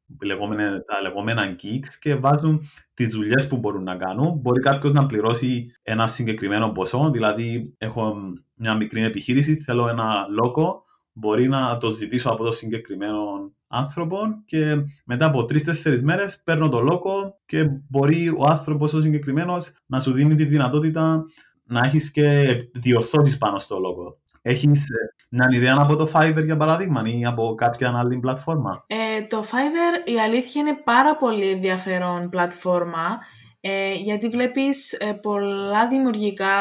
τα 0.86 1.02
λεγόμενα 1.02 1.56
geeks 1.56 1.94
και 2.00 2.16
βάζουν 2.16 2.62
τις 2.94 3.12
δουλειές 3.12 3.48
που 3.48 3.58
μπορούν 3.58 3.84
να 3.84 3.96
κάνουν. 3.96 4.40
Μπορεί 4.40 4.62
κάποιος 4.62 4.94
να 4.94 5.06
πληρώσει 5.06 5.72
ένα 5.84 6.08
συγκεκριμένο 6.08 6.70
ποσό, 6.70 7.10
δηλαδή 7.10 7.74
έχω 7.78 8.16
μια 8.56 8.76
μικρή 8.76 9.04
επιχείρηση, 9.04 9.56
θέλω 9.56 9.90
ένα 9.90 10.28
λόγο, 10.30 10.84
μπορεί 11.14 11.48
να 11.48 11.78
το 11.78 11.90
ζητήσω 11.90 12.30
από 12.30 12.44
το 12.44 12.52
συγκεκριμένο 12.52 13.52
άνθρωπο 13.68 14.18
και 14.46 14.76
μετά 15.06 15.26
από 15.26 15.46
τρει-τέσσερι 15.46 16.04
μέρες 16.04 16.42
παίρνω 16.44 16.70
το 16.70 16.82
λόγο 16.82 17.40
και 17.46 17.66
μπορεί 17.90 18.30
ο 18.30 18.44
άνθρωπος 18.48 18.94
ο 18.94 19.02
συγκεκριμένος 19.02 19.74
να 19.86 20.00
σου 20.00 20.12
δίνει 20.12 20.36
τη 20.36 20.46
δυνατότητα 20.46 21.22
να 21.64 21.86
έχεις 21.86 22.12
και 22.12 22.56
διορθώσεις 22.74 23.38
πάνω 23.38 23.60
στο 23.60 23.80
λόγο. 23.80 24.18
Έχεις 24.48 24.90
ε, 24.90 24.96
μια 25.30 25.48
ιδέα 25.52 25.76
από 25.78 25.96
το 25.96 26.12
Fiverr 26.14 26.44
για 26.46 26.58
παράδειγμα 26.58 27.02
ή 27.06 27.26
από 27.26 27.56
κάποια 27.56 27.94
άλλη 27.96 28.20
πλατφόρμα; 28.20 28.84
Ε, 28.88 29.22
το 29.22 29.44
Fiverr 29.52 30.10
η 30.10 30.20
αλήθεια 30.20 30.62
είναι 30.62 30.74
πάρα 30.84 31.16
πολύ 31.16 31.50
ενδιαφέρον 31.50 32.30
πλατφόρμα 32.30 33.20
ε, 33.62 33.94
γιατί 33.94 34.28
βλέπεις 34.28 34.94
ε, 34.94 35.14
πολλά 35.22 35.88
δημιουργικά 35.88 36.56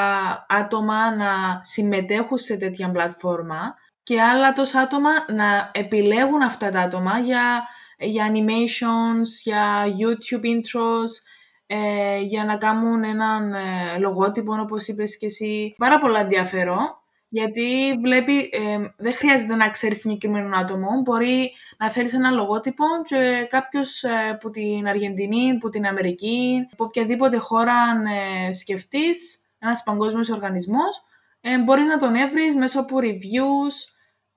άτομα 0.48 1.16
να 1.16 1.60
συμμετέχουν 1.62 2.38
σε 2.38 2.56
τέτοια 2.56 2.90
πλατφόρμα 2.90 3.74
και 4.02 4.22
άλλα 4.22 4.52
τόσα 4.52 4.80
άτομα 4.80 5.10
να 5.34 5.70
επιλέγουν 5.74 6.42
αυτά 6.42 6.70
τα 6.70 6.80
άτομα 6.80 7.18
για, 7.18 7.62
για 7.98 8.30
animations, 8.32 9.28
για 9.42 9.84
YouTube 9.84 10.44
intros, 10.44 11.10
ε, 11.66 12.18
για 12.18 12.44
να 12.44 12.56
κάνουν 12.56 13.04
έναν 13.04 13.52
ε, 13.52 13.98
λογότυπο 13.98 14.54
όπως 14.60 14.86
είπες 14.86 15.18
και 15.18 15.26
εσύ. 15.26 15.74
Πάρα 15.78 15.98
πολλά 15.98 16.20
ενδιαφέρον 16.20 17.03
γιατί 17.28 17.98
βλέπει, 18.00 18.38
ε, 18.38 18.78
δεν 18.96 19.14
χρειάζεται 19.14 19.54
να 19.54 19.70
ξέρεις 19.70 19.98
συγκεκριμένο 19.98 20.56
άτομο. 20.56 20.88
Μπορεί 21.04 21.52
να 21.78 21.90
θέλεις 21.90 22.14
ένα 22.14 22.30
λογότυπο 22.30 22.84
και 23.04 23.46
κάποιος 23.50 24.02
ε, 24.02 24.28
από 24.32 24.50
την 24.50 24.86
Αργεντινή, 24.86 25.50
από 25.50 25.68
την 25.68 25.86
Αμερική, 25.86 26.68
από 26.72 26.84
οποιαδήποτε 26.84 27.36
χώρα 27.36 28.02
ε, 28.48 28.52
σκεφτείς, 28.52 29.42
ένας 29.58 29.82
παγκόσμιος 29.82 30.28
οργανισμός, 30.28 31.02
ε, 31.40 31.58
μπορείς 31.58 31.86
να 31.86 31.96
τον 31.96 32.14
έβρεις 32.14 32.54
μέσω 32.54 32.80
από 32.80 32.96
reviews, 33.00 33.94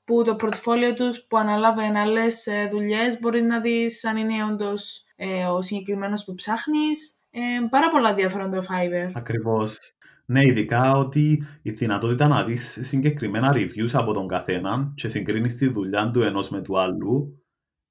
που 0.07 0.23
το 0.23 0.35
πορτφόλιο 0.35 0.93
τους 0.93 1.25
που 1.27 1.37
αναλάβαινε 1.37 1.99
άλλες 1.99 2.45
ε, 2.47 2.67
δουλειές 2.71 3.19
μπορείς 3.19 3.43
να 3.43 3.59
δεις 3.59 4.05
αν 4.05 4.17
είναι 4.17 4.43
όντως 4.43 5.05
ε, 5.15 5.45
ο 5.45 5.61
συγκεκριμένος 5.61 6.23
που 6.23 6.33
ψάχνεις. 6.33 7.21
Ε, 7.31 7.39
πάρα 7.69 7.89
πολλά 7.89 8.09
ενδιαφέρον 8.09 8.51
το 8.51 8.65
Fiverr. 8.69 9.11
Ακριβώς. 9.13 9.77
Ναι, 10.29 10.45
ειδικά 10.45 10.91
ότι 10.91 11.43
η 11.61 11.71
δυνατότητα 11.71 12.27
να 12.27 12.43
δεις 12.43 12.77
συγκεκριμένα 12.81 13.53
reviews 13.55 13.89
από 13.93 14.13
τον 14.13 14.27
καθένα 14.27 14.91
και 14.95 15.07
συγκρίνεις 15.07 15.55
τη 15.55 15.67
δουλειά 15.67 16.11
του 16.11 16.21
ενός 16.21 16.49
με 16.49 16.61
του 16.61 16.79
άλλου 16.79 17.41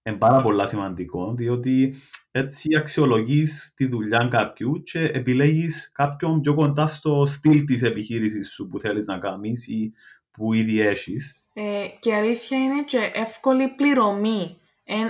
είναι 0.03 0.17
πάρα 0.17 0.43
πολύ 0.43 0.69
σημαντικό, 0.69 1.35
διότι 1.35 1.95
έτσι 2.31 2.77
αξιολογείς 2.77 3.73
τη 3.77 3.87
δουλειά 3.87 4.29
κάποιου 4.31 4.83
και 4.83 5.05
επιλέγεις 5.05 5.91
κάποιον 5.93 6.41
πιο 6.41 6.55
κοντά 6.55 6.87
στο 6.87 7.27
στυλ 7.27 7.65
της 7.65 7.83
επιχείρησης 7.83 8.51
σου 8.51 8.67
που 8.67 8.81
θέλεις 8.81 9.07
να 9.07 9.19
κάνεις 9.19 9.69
ή 9.69 9.93
που 10.31 10.53
ήδη 10.53 10.81
έχεις. 10.81 11.47
Ε, 11.53 11.87
και 12.01 12.15
αλήθεια 12.15 12.59
είναι 12.59 12.85
και 12.85 13.11
εύκολη 13.15 13.69
πληρωμή. 13.69 14.57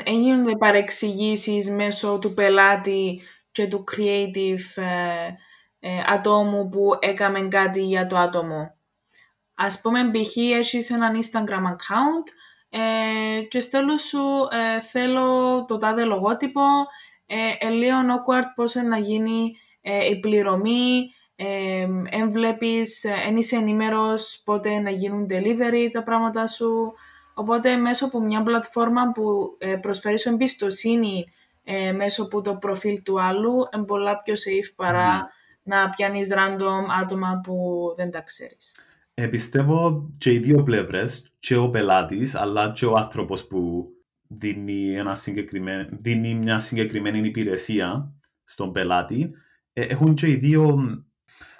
Δεν 0.04 0.21
γίνονται 0.23 0.56
παρεξηγήσεις 0.56 1.71
μέσω 1.71 2.18
του 2.18 2.35
πελάτη 2.35 3.21
και 3.50 3.66
του 3.66 3.85
creative 3.92 4.83
ε, 4.83 5.33
ε, 5.87 6.02
ατόμου 6.07 6.69
που 6.69 6.90
έκαμε 7.00 7.40
κάτι 7.40 7.83
για 7.83 8.07
το 8.07 8.16
άτομο. 8.16 8.75
Ας 9.55 9.81
πούμε, 9.81 10.11
π.χ. 10.11 10.37
έχεις 10.37 10.90
έναν 10.90 11.19
Instagram 11.23 11.64
account 11.64 12.26
ε, 12.69 13.43
και 13.43 13.61
στέλνω 13.61 13.97
σου 13.97 14.19
ε, 14.50 14.81
θέλω 14.81 15.64
το 15.64 15.76
τάδε 15.76 16.05
λογότυπο, 16.05 16.61
ε, 17.26 17.69
λίγο 17.69 17.97
awkward 17.97 18.52
πώς 18.55 18.75
να 18.75 18.99
γίνει 18.99 19.57
ε, 19.81 20.09
η 20.09 20.21
πληρωμή, 20.21 21.11
εν 22.11 22.31
βλέπεις, 22.31 23.05
εν 23.05 23.37
είσαι 23.37 23.57
ενήμερος 23.57 24.43
πότε 24.45 24.78
να 24.78 24.90
γίνουν 24.90 25.26
delivery 25.31 25.88
τα 25.93 26.02
πράγματα 26.02 26.47
σου. 26.47 26.95
Οπότε 27.35 27.76
μέσω 27.76 28.05
από 28.05 28.21
μια 28.21 28.43
πλατφόρμα 28.43 29.12
που 29.12 29.57
ε, 29.59 29.75
προσφέρει 29.75 30.19
σου 30.19 30.28
εμπιστοσύνη 30.28 31.25
ε, 31.64 31.93
μέσω 31.93 32.23
από 32.23 32.40
το 32.40 32.57
προφίλ 32.57 33.02
του 33.02 33.23
άλλου, 33.23 33.69
είναι 33.75 33.85
πολλά 33.85 34.23
πιο 34.23 34.35
safe 34.35 34.73
παρά 34.76 35.31
να 35.66 35.88
πιάνεις 35.88 36.28
random 36.32 36.85
άτομα 37.00 37.40
που 37.42 37.85
δεν 37.96 38.11
τα 38.11 38.20
ξέρεις. 38.20 38.75
Ε, 39.14 39.26
πιστεύω 39.26 40.11
και 40.18 40.32
οι 40.32 40.38
δύο 40.38 40.62
πλευρές, 40.62 41.32
και 41.38 41.56
ο 41.56 41.70
πελάτης, 41.70 42.35
αλλά 42.35 42.73
και 42.73 42.87
ο 42.87 42.96
άνθρωπος 42.96 43.46
που 43.46 43.88
δίνει, 44.28 44.96
ένα 44.96 45.16
δίνει 45.90 46.35
μια 46.35 46.61
συγκεκριμένη 46.61 47.18
υπηρεσία 47.18 48.14
στον 48.44 48.73
πελάτη, 48.73 49.30
ε, 49.73 49.82
έχουν 49.82 50.14
και 50.14 50.28
οι 50.28 50.37
δύο 50.37 50.78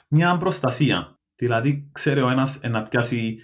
μια 0.09 0.37
προστασία. 0.37 1.19
Δηλαδή, 1.37 1.89
ξέρει 1.93 2.21
ο 2.21 2.29
ένας 2.29 2.61
να 2.63 2.83
πιάσει 2.83 3.39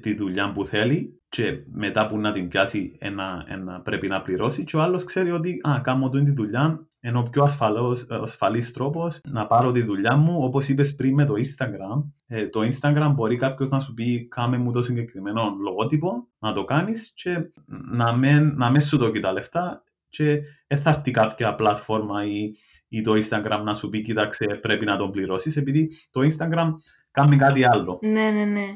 τη 0.00 0.14
δουλειά 0.14 0.52
που 0.52 0.64
θέλει 0.64 1.20
και 1.28 1.62
μετά 1.72 2.06
που 2.06 2.18
να 2.18 2.32
την 2.32 2.48
πιάσει 2.48 2.96
ένα, 2.98 3.44
ένα 3.48 3.80
πρέπει 3.80 4.08
να 4.08 4.20
πληρώσει 4.20 4.64
και 4.64 4.76
ο 4.76 4.80
άλλος 4.80 5.04
ξέρει 5.04 5.30
ότι 5.30 5.60
α, 5.68 5.80
κάνω 5.82 6.08
τη 6.08 6.32
δουλειά 6.32 6.86
ενώ 7.04 7.18
ο 7.18 7.30
πιο 7.30 7.42
ασφαλός, 7.42 8.06
ασφαλής 8.08 8.72
τρόπος 8.72 9.20
να 9.24 9.46
πάρω 9.46 9.70
τη 9.70 9.82
δουλειά 9.82 10.16
μου 10.16 10.44
όπως 10.44 10.68
είπες 10.68 10.94
πριν 10.94 11.14
με 11.14 11.24
το 11.24 11.34
Instagram 11.36 12.04
ε, 12.26 12.46
το 12.46 12.60
Instagram 12.60 13.12
μπορεί 13.14 13.36
κάποιος 13.36 13.68
να 13.68 13.80
σου 13.80 13.94
πει 13.94 14.28
κάμε 14.28 14.58
μου 14.58 14.72
το 14.72 14.82
συγκεκριμένο 14.82 15.56
λογότυπο 15.60 16.28
να 16.38 16.52
το 16.52 16.64
κάνεις 16.64 17.12
και 17.14 17.50
να 17.92 18.16
μην, 18.16 18.52
να 18.56 18.70
μην 18.70 18.80
σου 18.80 18.98
δώσει 18.98 19.20
τα 19.20 19.32
λεφτά 19.32 19.82
και 20.08 20.40
δεν 20.66 20.82
θα 20.82 20.90
έρθει 20.90 21.10
κάποια 21.10 21.54
πλατφόρμα 21.54 22.24
ή, 22.26 22.50
ή 22.88 23.00
το 23.00 23.12
Instagram 23.12 23.60
να 23.64 23.74
σου 23.74 23.88
πει 23.88 24.00
κοίταξε 24.00 24.44
πρέπει 24.62 24.84
να 24.84 24.96
τον 24.96 25.10
πληρώσεις 25.10 25.56
επειδή 25.56 25.90
το 26.10 26.20
Instagram 26.20 26.68
κάνει 27.10 27.36
κάτι 27.36 27.64
άλλο. 27.64 27.98
Ναι, 28.02 28.30
ναι, 28.30 28.44
ναι. 28.44 28.66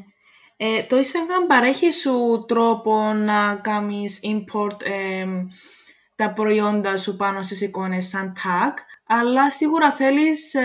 Ε, 0.56 0.82
το 0.88 0.96
Instagram 0.96 1.46
παρέχει 1.48 1.92
σου 1.92 2.44
τρόπο 2.48 3.12
να 3.12 3.54
κάνεις 3.54 4.20
import 4.22 4.82
ε, 4.82 5.26
τα 6.16 6.32
προϊόντα 6.32 6.96
σου 6.96 7.16
πάνω 7.16 7.42
στις 7.42 7.60
εικόνες 7.60 8.08
σαν 8.08 8.32
tag, 8.36 8.72
αλλά 9.06 9.50
σίγουρα 9.50 9.92
θέλεις, 9.92 10.54
ε, 10.54 10.62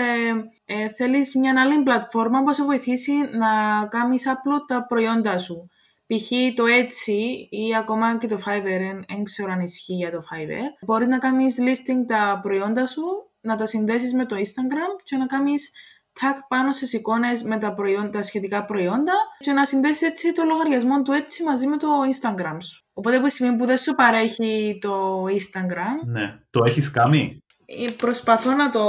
ε, 0.64 0.88
θέλεις 0.88 1.34
μια 1.34 1.60
άλλη 1.60 1.82
πλατφόρμα 1.82 2.42
που 2.42 2.54
θα 2.54 2.64
βοηθήσει 2.64 3.12
να 3.12 3.86
κάνεις 3.86 4.24
upload 4.26 4.66
τα 4.66 4.86
προϊόντα 4.86 5.38
σου. 5.38 5.70
Π.χ. 6.06 6.54
το 6.54 6.64
Etsy 6.80 7.46
ή 7.50 7.76
ακόμα 7.76 8.18
και 8.18 8.26
το 8.26 8.40
Fiverr, 8.46 9.04
δεν 9.08 9.24
ξέρω 9.24 9.52
αν 9.52 9.60
ισχύει 9.60 9.94
για 9.94 10.10
το 10.10 10.18
Fiverr, 10.18 10.86
μπορείς 10.86 11.08
να 11.08 11.18
κάνεις 11.18 11.56
listing 11.58 12.04
τα 12.06 12.38
προϊόντα 12.42 12.86
σου, 12.86 13.02
να 13.40 13.56
τα 13.56 13.66
συνδέσεις 13.66 14.14
με 14.14 14.24
το 14.26 14.36
Instagram 14.36 15.00
και 15.04 15.16
να 15.16 15.26
κάνεις 15.26 15.72
tag 16.20 16.38
πάνω 16.48 16.72
στις 16.72 16.92
εικόνες 16.92 17.42
με 17.42 17.58
τα, 17.58 17.74
προϊόντα, 17.74 18.10
τα 18.10 18.22
σχετικά 18.22 18.64
προϊόντα 18.64 19.12
και 19.38 19.52
να 19.52 19.64
συνδέσει 19.64 20.06
έτσι 20.06 20.32
το 20.32 20.44
λογαριασμό 20.44 21.02
του 21.02 21.12
έτσι 21.12 21.44
μαζί 21.44 21.66
με 21.66 21.76
το 21.76 21.88
Instagram 22.12 22.56
σου. 22.60 22.84
Οπότε 22.92 23.20
που 23.20 23.28
σημαίνει 23.28 23.56
που 23.56 23.66
δεν 23.66 23.78
σου 23.78 23.94
παρέχει 23.94 24.78
το 24.80 25.24
Instagram. 25.24 26.06
Ναι. 26.06 26.38
Το 26.50 26.64
έχεις 26.64 26.90
κάνει; 26.90 27.38
Ε, 27.66 27.90
προσπαθώ 27.96 28.54
να 28.54 28.70
το, 28.70 28.84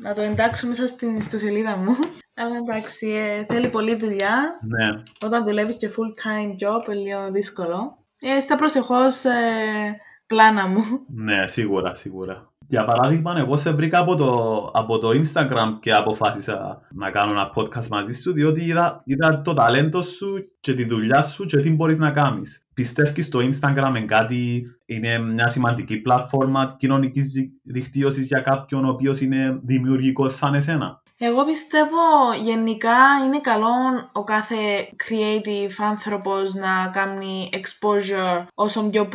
να 0.00 0.14
το 0.14 0.20
εντάξω 0.20 0.66
μέσα 0.66 0.86
στην 0.86 1.16
ιστοσελίδα 1.16 1.76
μου. 1.76 1.96
Αλλά 2.40 2.56
εντάξει, 2.56 3.06
ε, 3.06 3.44
θέλει 3.44 3.68
πολλή 3.68 3.94
δουλειά. 3.94 4.58
Ναι. 4.60 5.02
Όταν 5.24 5.44
δουλεύεις 5.44 5.76
και 5.76 5.90
full 5.90 6.28
time 6.28 6.50
job, 6.50 6.88
είναι 6.88 7.00
λίγο 7.00 7.30
δύσκολο. 7.30 8.04
Ε, 8.20 8.40
στα 8.40 8.56
προσεχώς 8.56 9.24
ε, 9.24 9.32
πλάνα 10.26 10.66
μου. 10.66 10.82
Ναι, 11.08 11.46
σίγουρα, 11.46 11.94
σίγουρα. 11.94 12.52
Για 12.68 12.84
παράδειγμα, 12.84 13.38
εγώ 13.38 13.56
σε 13.56 13.70
βρήκα 13.70 13.98
από 13.98 14.16
το, 14.16 14.60
από 14.74 14.98
το 14.98 15.08
Instagram 15.08 15.76
και 15.80 15.92
αποφάσισα 15.92 16.80
να 16.94 17.10
κάνω 17.10 17.30
ένα 17.30 17.50
podcast 17.54 17.86
μαζί 17.88 18.12
σου, 18.12 18.32
διότι 18.32 18.64
είδα, 18.64 19.02
είδα 19.04 19.40
το 19.40 19.52
ταλέντο 19.52 20.02
σου 20.02 20.44
και 20.60 20.74
τη 20.74 20.84
δουλειά 20.84 21.22
σου 21.22 21.44
και 21.44 21.56
τι 21.56 21.70
μπορείς 21.70 21.98
να 21.98 22.10
κάνεις. 22.10 22.66
Πιστεύεις 22.74 23.28
το 23.28 23.38
Instagram 23.38 23.88
είναι 23.88 24.00
κάτι, 24.00 24.66
είναι 24.86 25.18
μια 25.18 25.48
σημαντική 25.48 25.96
πλατφόρμα 25.96 26.74
κοινωνικής 26.78 27.32
δικτύωσης 27.62 28.26
για 28.26 28.40
κάποιον 28.40 28.84
ο 28.84 28.88
οποίος 28.88 29.20
είναι 29.20 29.60
δημιουργικός 29.62 30.34
σαν 30.34 30.54
εσένα; 30.54 31.02
Εγώ 31.18 31.44
πιστεύω 31.44 32.32
γενικά 32.40 32.96
είναι 33.24 33.40
καλό 33.40 33.74
ο 34.12 34.24
κάθε 34.24 34.88
creative 35.08 35.74
άνθρωπος 35.78 36.54
να 36.54 36.90
κάνει 36.92 37.50
exposure 37.52 38.46
όσο 38.54 38.90
πιο 38.90 39.08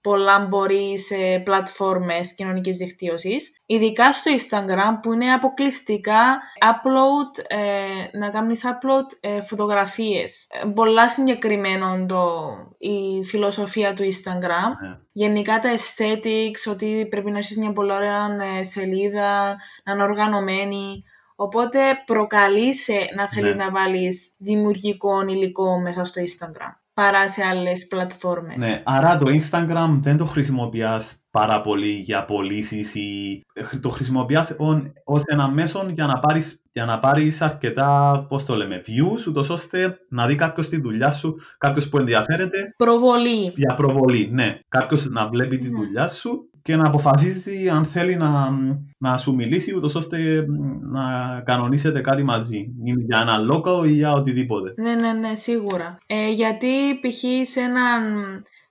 πολλά 0.00 0.46
μπορεί 0.48 0.98
σε 0.98 1.40
πλατφόρμες 1.44 2.34
κοινωνικής 2.34 2.76
δικτύωσης. 2.76 3.62
Ειδικά 3.66 4.12
στο 4.12 4.30
Instagram 4.38 4.98
που 5.02 5.12
είναι 5.12 5.32
αποκλειστικά 5.32 6.40
upload, 6.60 7.44
ε, 7.46 8.18
να 8.18 8.30
κάνεις 8.30 8.64
upload 8.64 9.16
ε, 9.20 9.40
φωτογραφίες. 9.40 10.46
Πολλά 10.74 11.08
συγκεκριμένο 11.08 12.06
το, 12.06 12.42
η 12.78 13.24
φιλοσοφία 13.24 13.94
του 13.94 14.02
Instagram. 14.02 14.70
Ναι. 14.82 14.98
Γενικά 15.12 15.58
τα 15.58 15.74
aesthetics, 15.74 16.70
ότι 16.72 17.06
πρέπει 17.10 17.30
να 17.30 17.38
έχεις 17.38 17.56
μια 17.56 17.72
πολύ 17.72 17.92
ωραία 17.92 18.36
ε, 18.58 18.62
σελίδα, 18.62 19.56
να 19.84 19.92
είναι 19.92 20.02
οργανωμένη. 20.02 21.04
Οπότε 21.36 21.78
προκαλείσαι 22.06 22.98
να 23.16 23.28
θέλεις 23.28 23.54
Ναι. 23.54 23.64
να 23.64 23.70
βάλεις 23.70 24.34
δημιουργικό 24.38 25.22
υλικό 25.28 25.80
μέσα 25.80 26.04
στο 26.04 26.20
Instagram 26.22 26.78
παρά 26.94 27.28
σε 27.28 27.42
άλλες 27.44 27.86
πλατφόρμες. 27.86 28.56
Ναι, 28.56 28.82
άρα 28.84 29.16
το 29.16 29.26
Instagram 29.30 29.98
δεν 30.02 30.16
το 30.16 30.24
χρησιμοποιάς 30.26 31.18
πάρα 31.30 31.60
πολύ 31.60 31.88
για 31.90 32.24
πωλήσεις 32.24 32.94
ή 32.94 33.40
ε, 33.52 33.78
το 33.78 33.88
χρησιμοποιάς 33.88 34.54
ον- 34.58 34.92
ως 35.04 35.22
ένα 35.26 35.48
μέσο 35.50 35.86
για 35.92 36.06
να 36.06 36.18
πάρεις, 36.18 36.60
για 36.72 36.84
να 36.84 36.98
πάρεις 36.98 37.42
αρκετά, 37.42 38.26
πώς 38.28 38.44
το 38.44 38.54
λέμε, 38.54 38.80
views, 38.86 39.26
ούτως 39.28 39.48
ώστε 39.50 39.98
να 40.08 40.26
δει 40.26 40.34
κάποιος 40.34 40.68
τη 40.68 40.80
δουλειά 40.80 41.10
σου, 41.10 41.34
κάποιος 41.58 41.88
που 41.88 41.98
ενδιαφέρεται 41.98 42.74
Προβολή. 42.76 43.52
για 43.56 43.74
προβολή, 43.74 44.28
ναι. 44.32 44.58
Κάποιος 44.68 45.08
να 45.08 45.28
βλέπει 45.28 45.58
τη 45.58 45.68
Ναι. 45.70 45.78
δουλειά 45.78 46.06
σου 46.08 46.48
και 46.64 46.76
να 46.76 46.86
αποφασίζει 46.86 47.68
αν 47.68 47.84
θέλει 47.84 48.16
να, 48.16 48.50
να 48.98 49.16
σου 49.16 49.34
μιλήσει, 49.34 49.74
ούτως 49.76 49.94
ώστε 49.94 50.46
μ, 50.48 50.90
να 50.92 51.40
κανονίσετε 51.44 52.00
κάτι 52.00 52.22
μαζί. 52.22 52.72
Είναι 52.84 53.04
για 53.06 53.20
ένα 53.20 53.38
local 53.52 53.86
ή 53.86 53.92
για 53.92 54.12
οτιδήποτε. 54.12 54.74
Ναι, 54.76 54.94
ναι, 54.94 55.12
ναι, 55.12 55.34
σίγουρα. 55.34 55.98
Ε, 56.06 56.30
γιατί 56.30 57.00
π.χ. 57.00 57.48
σε, 57.48 57.60
έναν, 57.60 58.02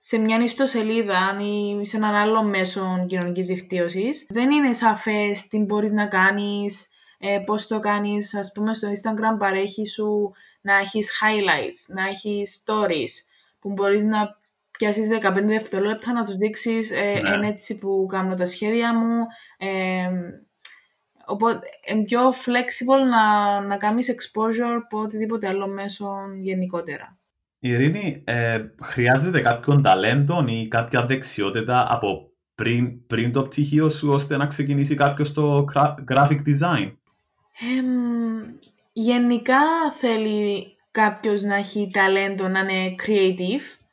σε 0.00 0.18
μια 0.18 0.42
ιστοσελίδα 0.42 1.36
ή 1.40 1.84
σε 1.84 1.96
έναν 1.96 2.14
άλλο 2.14 2.42
μέσο 2.42 3.04
κοινωνικής 3.06 3.46
δικτύωσης 3.46 4.26
δεν 4.30 4.50
είναι 4.50 4.72
σαφές 4.72 5.48
τι 5.48 5.58
μπορείς 5.58 5.92
να 5.92 6.06
κάνεις, 6.06 6.88
ε, 7.18 7.38
πώς 7.46 7.66
το 7.66 7.78
κάνεις. 7.78 8.34
Ας 8.34 8.52
πούμε 8.54 8.74
στο 8.74 8.88
Instagram 8.88 9.38
παρέχει 9.38 9.86
σου 9.86 10.32
να 10.60 10.74
έχεις 10.78 11.10
highlights, 11.20 11.94
να 11.94 12.08
έχεις 12.08 12.64
stories 12.66 13.30
που 13.60 13.72
μπορείς 13.72 14.04
να 14.04 14.42
πιάσεις 14.78 15.08
15 15.08 15.42
δευτερόλεπτα 15.44 16.12
να 16.12 16.24
τους 16.24 16.34
δείξεις 16.36 16.90
ε, 16.90 17.20
Ναι. 17.22 17.30
«Εν 17.30 17.42
έτσι 17.42 17.78
που 17.78 18.06
κάνω 18.08 18.34
τα 18.34 18.46
σχέδια 18.46 18.94
μου, 18.94 19.26
ε, 19.58 20.08
Οπότε 21.26 21.66
είναι 21.86 22.04
πιο 22.04 22.30
flexible 22.30 23.08
να, 23.10 23.60
να 23.60 23.76
κάνεις 23.76 24.10
exposure 24.10 24.80
από 24.84 24.98
οτιδήποτε 25.00 25.48
άλλο 25.48 25.68
μέσο 25.68 26.06
γενικότερα. 26.42 27.18
Ειρήνη, 27.58 28.22
ε, 28.26 28.64
χρειάζεται 28.82 29.40
κάποιον 29.40 29.82
ταλέντο 29.82 30.44
ή 30.48 30.68
κάποια 30.68 31.06
δεξιότητα 31.06 31.86
από 31.90 32.30
πριν, 32.54 33.06
πριν 33.06 33.32
το 33.32 33.42
πτυχίο 33.42 33.88
σου 33.88 34.08
ώστε 34.10 34.36
να 34.36 34.46
ξεκινήσει 34.46 34.94
κάποιος 34.94 35.32
το 35.32 35.64
gra- 35.74 35.94
graphic 36.12 36.38
design; 36.46 36.92
Εμ, 37.78 38.56
γενικά 38.92 39.60
θέλει 39.92 40.76
κάποιος 40.90 41.42
να 41.42 41.54
έχει 41.54 41.90
ταλέντο, 41.92 42.48
να 42.48 42.60
είναι 42.60 42.94
creative, 43.06 43.83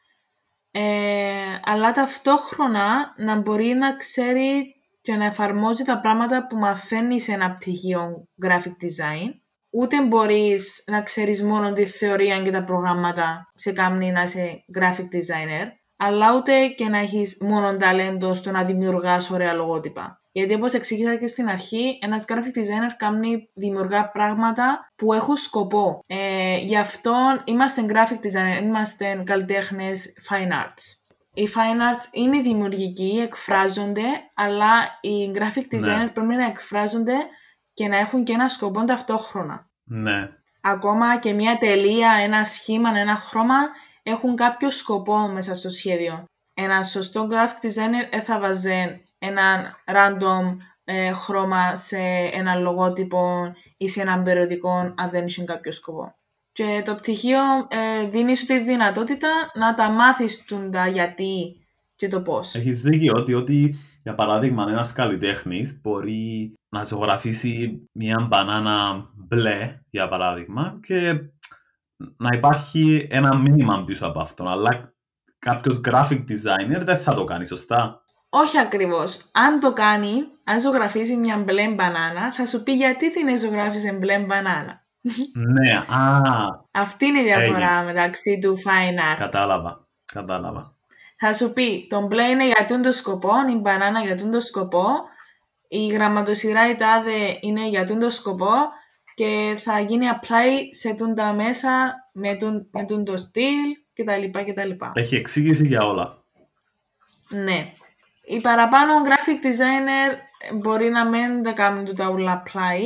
ε, 0.71 1.59
αλλά 1.63 1.91
ταυτόχρονα 1.91 3.13
να 3.17 3.35
μπορεί 3.35 3.73
να 3.73 3.95
ξέρει 3.95 4.75
και 5.01 5.15
να 5.15 5.25
εφαρμόζει 5.25 5.83
τα 5.83 5.99
πράγματα 5.99 6.47
που 6.47 6.57
μαθαίνει 6.57 7.21
σε 7.21 7.31
ένα 7.31 7.53
πτυχίο 7.53 8.27
graphic 8.45 8.83
design. 8.83 9.29
Ούτε 9.73 10.01
μπορείς 10.01 10.83
να 10.87 11.01
ξέρεις 11.01 11.43
μόνο 11.43 11.73
τη 11.73 11.85
θεωρία 11.85 12.41
και 12.41 12.51
τα 12.51 12.63
προγράμματα 12.63 13.45
σε 13.53 13.71
κάνει 13.71 14.11
να 14.11 14.23
είσαι 14.23 14.63
graphic 14.79 15.07
designer, 15.15 15.67
αλλά 16.03 16.33
ούτε 16.35 16.67
και 16.67 16.89
να 16.89 16.97
έχεις 16.97 17.37
μόνο 17.41 17.77
ταλέντο 17.77 18.33
στο 18.33 18.51
να 18.51 18.63
δημιουργάς 18.63 19.29
ωραία 19.29 19.53
λογότυπα. 19.53 20.21
Γιατί 20.31 20.53
όπως 20.53 20.73
εξήγησα 20.73 21.15
και 21.15 21.27
στην 21.27 21.47
αρχή, 21.47 21.99
ένας 22.01 22.25
graphic 22.27 22.57
designer 22.57 22.93
κάνει 22.97 23.49
δημιουργά 23.53 24.09
πράγματα 24.09 24.79
που 24.95 25.13
έχουν 25.13 25.35
σκοπό. 25.35 25.99
Ε, 26.07 26.57
γι' 26.57 26.77
αυτό 26.77 27.13
είμαστε 27.45 27.85
graphic 27.89 28.25
designer, 28.25 28.63
είμαστε 28.63 29.23
καλλιτέχνες 29.25 30.13
fine 30.29 30.51
arts. 30.51 30.83
Οι 31.33 31.49
fine 31.55 31.95
arts 31.95 32.03
είναι 32.11 32.41
δημιουργικοί, 32.41 33.19
εκφράζονται, 33.23 34.03
αλλά 34.35 34.99
οι 35.01 35.31
graphic 35.35 35.75
designer 35.75 35.97
Ναι. 35.97 36.09
πρέπει 36.09 36.35
να 36.35 36.45
εκφράζονται 36.45 37.15
και 37.73 37.87
να 37.87 37.97
έχουν 37.97 38.23
και 38.23 38.33
ένα 38.33 38.49
σκοπό 38.49 38.83
ταυτόχρονα. 38.83 39.69
Ναι, 39.83 40.29
Ακόμα 40.61 41.19
και 41.19 41.33
μια 41.33 41.57
τελεία, 41.57 42.11
ένα 42.11 42.43
σχήμα, 42.43 42.89
ένα 42.97 43.15
χρώμα 43.15 43.55
έχουν 44.11 44.35
κάποιο 44.35 44.71
σκοπό 44.71 45.17
μέσα 45.17 45.53
στο 45.53 45.69
σχέδιο. 45.69 46.25
Ένα 46.53 46.83
σωστό 46.83 47.27
graphic 47.29 47.65
designer 47.65 48.07
δεν 48.11 48.21
θα 48.21 48.39
βάζει 48.39 49.03
ένα 49.19 49.75
random 49.85 50.57
ε, 50.83 51.13
χρώμα 51.13 51.75
σε 51.75 51.97
ένα 52.33 52.55
λογότυπο 52.55 53.53
ή 53.77 53.89
σε 53.89 54.01
έναν 54.01 54.23
περιοδικό 54.23 54.93
αν 54.95 55.09
δεν 55.11 55.23
έχει 55.23 55.43
κάποιο 55.43 55.71
σκοπό. 55.71 56.15
Και 56.51 56.81
το 56.85 56.95
πτυχίο 56.95 57.39
ε, 57.67 58.07
δίνεις 58.09 58.39
σου 58.39 58.45
τη 58.45 58.59
δυνατότητα 58.59 59.29
να 59.53 59.73
τα 59.73 59.89
μάθεις 59.89 60.45
τούν 60.45 60.71
τα 60.71 60.87
γιατί 60.87 61.55
και 61.95 62.07
το 62.07 62.21
πώς. 62.21 62.55
έχεις 62.55 62.81
δίκιο 62.81 63.13
ότι, 63.15 63.33
ότι 63.33 63.75
για 64.03 64.15
παράδειγμα 64.15 64.65
ένας 64.69 64.93
καλλιτέχνης 64.93 65.79
μπορεί 65.81 66.53
να 66.69 66.83
ζωγραφίσει 66.83 67.81
μια 67.91 68.27
μπανάνα 68.29 69.09
μπλε, 69.15 69.81
για 69.89 70.07
παράδειγμα, 70.07 70.79
και 70.81 71.19
να 72.17 72.29
υπάρχει 72.37 73.07
ένα 73.11 73.35
μήνυμα 73.37 73.83
πίσω 73.83 74.05
από 74.07 74.19
αυτό, 74.19 74.49
αλλά 74.49 74.93
κάποιος 75.39 75.81
graphic 75.89 76.19
designer 76.29 76.79
δεν 76.81 76.97
θα 76.97 77.13
το 77.13 77.23
κάνει, 77.23 77.45
σωστά. 77.47 78.01
Όχι 78.29 78.59
ακριβώς. 78.59 79.29
Αν 79.33 79.59
το 79.59 79.73
κάνει, 79.73 80.23
αν 80.43 80.59
ζωγραφίσει 80.61 81.15
μια 81.15 81.37
μπλε 81.37 81.67
μπανάνα, 81.67 82.33
θα 82.33 82.45
σου 82.45 82.63
πει 82.63 82.71
γιατί 82.71 83.11
την 83.11 83.39
ζωγράφισε 83.39 83.91
μπλε 83.91 84.19
μπανάνα. 84.19 84.85
ναι, 85.33 85.73
α, 85.73 86.21
Αυτή 86.71 87.05
είναι 87.05 87.19
η 87.19 87.23
διαφορά 87.23 87.71
Έγινε. 87.71 87.83
μεταξύ 87.83 88.39
του 88.41 88.57
fine 88.57 89.13
art. 89.13 89.17
κατάλαβα, 89.17 89.87
κατάλαβα. 90.13 90.75
Θα 91.17 91.33
σου 91.33 91.53
πει, 91.53 91.87
το 91.89 92.01
μπλε 92.07 92.23
είναι 92.23 92.45
για 92.45 92.65
τούν 92.67 92.81
το 92.81 92.91
σκοπό, 92.91 93.31
η 93.49 93.55
μπανάνα 93.55 93.99
για 94.01 94.17
τούν 94.17 94.31
το 94.31 94.41
σκοπό, 94.41 94.85
η 95.67 95.87
γραμματοσυρά 95.87 96.69
η 96.69 96.75
τάδε 96.75 97.37
είναι 97.41 97.67
για 97.67 97.85
τούν 97.85 97.99
το 97.99 98.09
σκοπό 98.09 98.51
και 99.21 99.57
θα 99.57 99.79
γίνει 99.79 100.05
apply 100.13 100.67
σε 100.69 100.95
τούν 100.95 101.15
τα 101.15 101.33
μέσα 101.33 101.93
με 102.13 102.35
τούν, 102.35 102.67
με 102.71 102.85
τούν 102.85 103.03
το 103.03 103.17
στυλ 103.17 103.75
κτλ. 103.93 104.39
κτλ. 104.51 104.71
Έχει 104.93 105.15
εξήγηση 105.15 105.67
για 105.67 105.81
όλα. 105.81 106.23
Ναι. 107.29 107.73
Οι 108.23 108.41
παραπάνω 108.41 108.93
graphic 109.05 109.45
designer 109.45 110.17
μπορεί 110.53 110.89
να 110.89 111.09
μην 111.09 111.43
τα 111.43 111.51
κάνουν 111.51 111.85
το 111.85 111.93
τα 111.93 112.07
όλα 112.07 112.43
apply, 112.43 112.79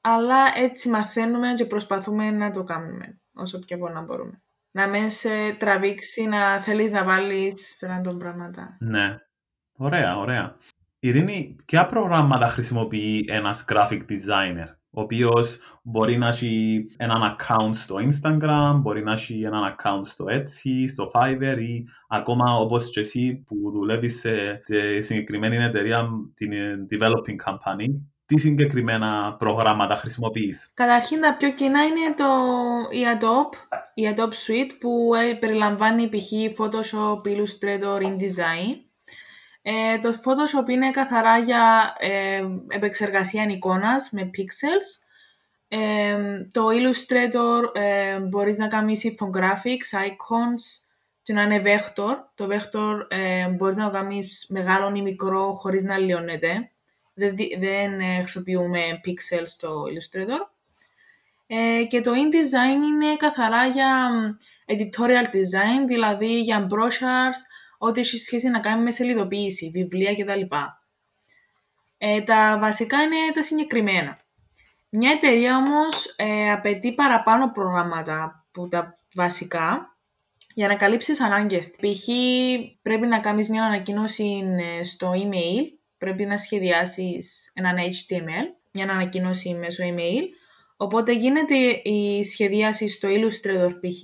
αλλά 0.00 0.44
έτσι 0.54 0.88
μαθαίνουμε 0.88 1.54
και 1.54 1.64
προσπαθούμε 1.64 2.30
να 2.30 2.50
το 2.50 2.62
κάνουμε 2.62 3.20
όσο 3.34 3.58
πιο 3.58 3.78
πολλά 3.78 4.00
μπορούμε. 4.00 4.42
Να 4.70 4.86
μην 4.86 5.10
σε 5.10 5.52
τραβήξει 5.58 6.24
να 6.24 6.60
θέλεις 6.60 6.90
να 6.90 7.04
βάλεις 7.04 7.84
random 7.86 8.18
πράγματα. 8.18 8.76
Ναι. 8.80 9.18
Ωραία, 9.76 10.16
ωραία. 10.16 10.56
Ειρήνη, 10.98 11.56
ποια 11.64 11.86
προγράμματα 11.86 12.48
χρησιμοποιεί 12.48 13.24
ένας 13.28 13.64
graphic 13.68 14.00
designer, 14.08 14.68
ο 14.94 15.00
οποίος 15.00 15.58
μπορεί 15.82 16.16
να 16.16 16.28
έχει 16.28 16.84
έναν 16.96 17.36
account 17.36 17.70
στο 17.70 17.96
Instagram, 17.96 18.78
μπορεί 18.80 19.02
να 19.02 19.12
έχει 19.12 19.42
έναν 19.42 19.74
account 19.74 20.00
στο 20.02 20.24
Etsy, 20.28 20.84
στο 20.88 21.06
Fiverr 21.12 21.58
ή 21.58 21.84
ακόμα 22.08 22.56
όπως 22.56 22.90
και 22.90 23.00
εσύ 23.00 23.44
που 23.46 23.70
δουλεύεις 23.72 24.18
σε, 24.18 24.60
σε 24.62 25.00
συγκεκριμένη 25.00 25.56
εταιρεία, 25.56 26.08
την 26.34 26.52
ε, 26.52 26.86
developing 26.90 27.50
company, 27.50 27.86
τι 28.26 28.38
συγκεκριμένα 28.38 29.36
προγράμματα 29.38 29.96
χρησιμοποιείς; 29.96 30.72
Καταρχήν 30.74 31.20
τα 31.20 31.36
πιο 31.36 31.52
κοινά 31.52 31.82
είναι 31.82 32.14
το, 32.16 32.24
η 32.90 33.02
Adobe, 33.14 33.78
η 33.94 34.14
Adobe 34.14 34.22
Suite 34.46 34.72
που 34.80 35.14
ε, 35.14 35.34
περιλαμβάνει 35.34 36.08
π.χ. 36.08 36.60
Photoshop, 36.60 37.18
Illustrator, 37.26 38.02
InDesign. 38.02 38.83
Ε, 39.66 39.96
το 39.96 40.08
Photoshop 40.08 40.68
είναι 40.68 40.90
καθαρά 40.90 41.38
για 41.38 41.94
ε, 41.98 42.42
επεξεργασία 42.68 43.44
εικόνας 43.44 44.10
με 44.10 44.30
pixels. 44.36 45.02
Ε, 45.68 46.18
το 46.52 46.66
Illustrator 46.68 47.62
ε, 47.72 48.18
μπορείς 48.18 48.58
να 48.58 48.66
κάνεις 48.66 49.02
infographics, 49.04 50.06
icons 50.06 50.84
και 51.22 51.32
να 51.32 51.42
είναι 51.42 51.62
vector. 51.64 52.14
Το 52.34 52.48
vector 52.50 53.06
ε, 53.08 53.48
μπορείς 53.48 53.76
να 53.76 53.84
το 53.84 53.90
κάνεις 53.90 54.46
μεγάλο 54.48 54.92
ή 54.94 55.02
μικρό 55.02 55.52
χωρίς 55.52 55.82
να 55.82 55.98
λιώνεται. 55.98 56.70
Δεν, 57.14 57.36
δι- 57.36 57.58
δεν 57.58 58.00
ε, 58.00 58.20
χρησιμοποιούμε 58.20 58.80
pixels 59.04 59.46
στο 59.46 59.82
Illustrator. 59.82 60.48
Ε, 61.46 61.84
και 61.84 62.00
το 62.00 62.10
InDesign 62.10 62.84
είναι 62.84 63.16
καθαρά 63.16 63.66
για 63.66 64.08
μ, 64.12 64.36
editorial 64.66 65.26
design, 65.26 65.86
δηλαδή 65.86 66.40
για 66.40 66.66
brochures, 66.70 67.38
ό,τι 67.86 68.00
έχει 68.00 68.18
σχέση 68.18 68.48
να 68.48 68.60
κάνει 68.60 68.82
με 68.82 68.90
σελιδοποίηση, 68.90 69.70
βιβλία 69.70 70.14
κτλ. 70.14 70.40
Ε, 71.98 72.20
τα 72.20 72.56
βασικά 72.60 73.02
είναι 73.02 73.16
τα 73.34 73.42
συγκεκριμένα. 73.42 74.18
Μια 74.88 75.10
εταιρεία 75.10 75.56
όμως 75.56 76.14
ε, 76.16 76.50
απαιτεί 76.50 76.94
παραπάνω 76.94 77.52
προγράμματα 77.52 78.46
που 78.52 78.68
τα 78.68 78.98
βασικά 79.14 79.96
για 80.54 80.68
να 80.68 80.76
καλύψεις 80.76 81.20
ανάγκες. 81.20 81.70
Π.χ. 81.70 82.08
πρέπει 82.82 83.06
να 83.06 83.20
κάνεις 83.20 83.48
μια 83.48 83.64
ανακοίνωση 83.64 84.42
ε, 84.80 84.84
στο 84.84 85.12
email, 85.14 85.64
πρέπει 85.98 86.24
να 86.24 86.38
σχεδιάσεις 86.38 87.52
έναν 87.54 87.76
HTML, 87.76 88.46
μια 88.72 88.84
ανακοίνωση 88.84 89.54
μέσω 89.54 89.84
email, 89.86 90.22
οπότε 90.76 91.12
γίνεται 91.12 91.54
η 91.82 92.24
σχεδίαση 92.24 92.88
στο 92.88 93.08
Illustrator 93.08 93.70
π.χ. 93.70 94.02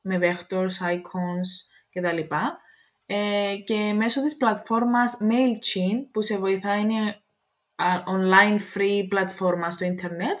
με 0.00 0.18
vectors, 0.22 0.92
icons 0.94 1.48
κτλ. 1.90 2.34
Ε, 3.10 3.56
και 3.64 3.92
μέσω 3.96 4.22
της 4.22 4.36
πλατφόρμας 4.36 5.16
MailChimp 5.20 6.06
που 6.12 6.22
σε 6.22 6.38
βοηθάει 6.38 6.80
είναι 6.80 7.20
online 8.06 8.58
free 8.74 9.06
πλατφόρμα 9.08 9.70
στο 9.70 9.84
ίντερνετ 9.84 10.38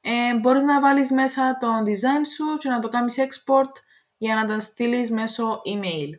ε, 0.00 0.38
μπορείς 0.40 0.62
να 0.62 0.80
βάλεις 0.80 1.10
μέσα 1.10 1.56
το 1.60 1.68
design 1.86 2.26
σου 2.34 2.58
και 2.58 2.68
να 2.68 2.78
το 2.78 2.88
κάνεις 2.88 3.16
export 3.18 3.72
για 4.16 4.34
να 4.34 4.44
τα 4.44 4.60
στείλεις 4.60 5.10
μέσω 5.10 5.60
email. 5.74 6.10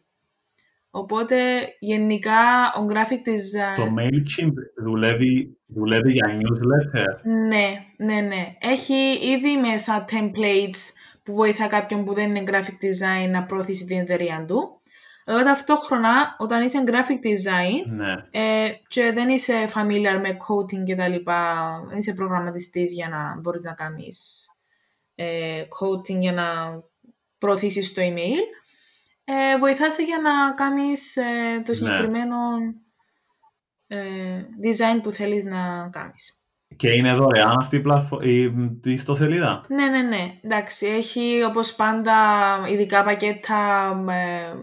Οπότε 0.90 1.38
γενικά 1.80 2.74
ο 2.78 2.86
graphic 2.90 3.30
design... 3.30 3.76
Το 3.76 3.94
MailChimp 3.98 4.54
δουλεύει, 4.84 5.58
δουλεύει 5.66 6.12
για 6.12 6.26
newsletter. 6.28 7.22
Ναι, 7.48 7.86
ναι, 7.98 8.22
ναι. 8.22 8.56
Έχει 8.60 9.20
ήδη 9.22 9.58
μέσα 9.58 10.06
templates 10.12 10.94
που 11.24 11.34
βοηθά 11.34 11.68
κάποιον 11.68 12.06
που 12.06 12.14
δεν 12.14 12.36
είναι 12.36 12.44
graphic 12.52 12.86
design 12.86 13.30
να 13.30 13.44
προωθήσει 13.44 13.86
την 13.86 13.98
εταιρεία 13.98 14.46
του. 14.48 14.77
Αλλά 15.30 15.44
ταυτόχρονα, 15.44 16.36
όταν 16.38 16.64
είσαι 16.64 16.84
graphic 16.88 17.26
design 17.28 17.86
Ναι. 17.86 18.14
ε, 18.32 18.70
και 18.88 19.12
δεν 19.12 19.30
είσαι 19.30 19.54
familiar 19.74 20.20
με 20.22 20.38
coding 20.48 20.84
και 20.86 20.96
τα 20.96 21.08
λοιπά, 21.08 21.70
δεν 21.90 21.98
είσαι 21.98 22.14
προγραμματιστής 22.14 22.92
για 22.92 23.10
να 23.10 23.40
μπορείς 23.40 23.62
να 23.62 23.74
κάνεις 23.74 24.48
ε, 25.16 25.62
coding 25.82 26.20
για 26.20 26.34
να 26.34 26.46
προωθήσεις 27.38 27.94
το 27.94 28.02
email, 28.02 28.42
ε, 29.24 29.58
βοηθάσαι 29.58 30.04
για 30.04 30.20
να 30.22 30.54
κάνεις 30.54 31.16
ε, 31.16 31.24
το 31.66 31.72
Ναι. 31.72 31.76
συγκεκριμένο 31.78 32.38
ε, 33.88 34.42
design 34.64 35.00
που 35.04 35.12
θέλεις 35.12 35.44
να 35.46 35.90
κάνεις. 35.92 36.32
Και 36.76 36.92
είναι 36.92 37.14
δωρεάν 37.14 37.58
αυτή 37.60 37.76
η, 37.76 37.80
πλατφο... 37.82 38.20
η, 38.22 38.42
η 38.84 38.92
ιστοσελίδα; 38.92 39.64
Ναι, 39.68 39.86
ναι, 39.88 40.02
ναι. 40.02 40.40
Εντάξει, 40.44 40.86
έχει 40.88 41.44
όπως 41.44 41.76
πάντα 41.76 42.16
ειδικά 42.68 43.04
πακέτα 43.04 43.90
ε, 44.10 44.54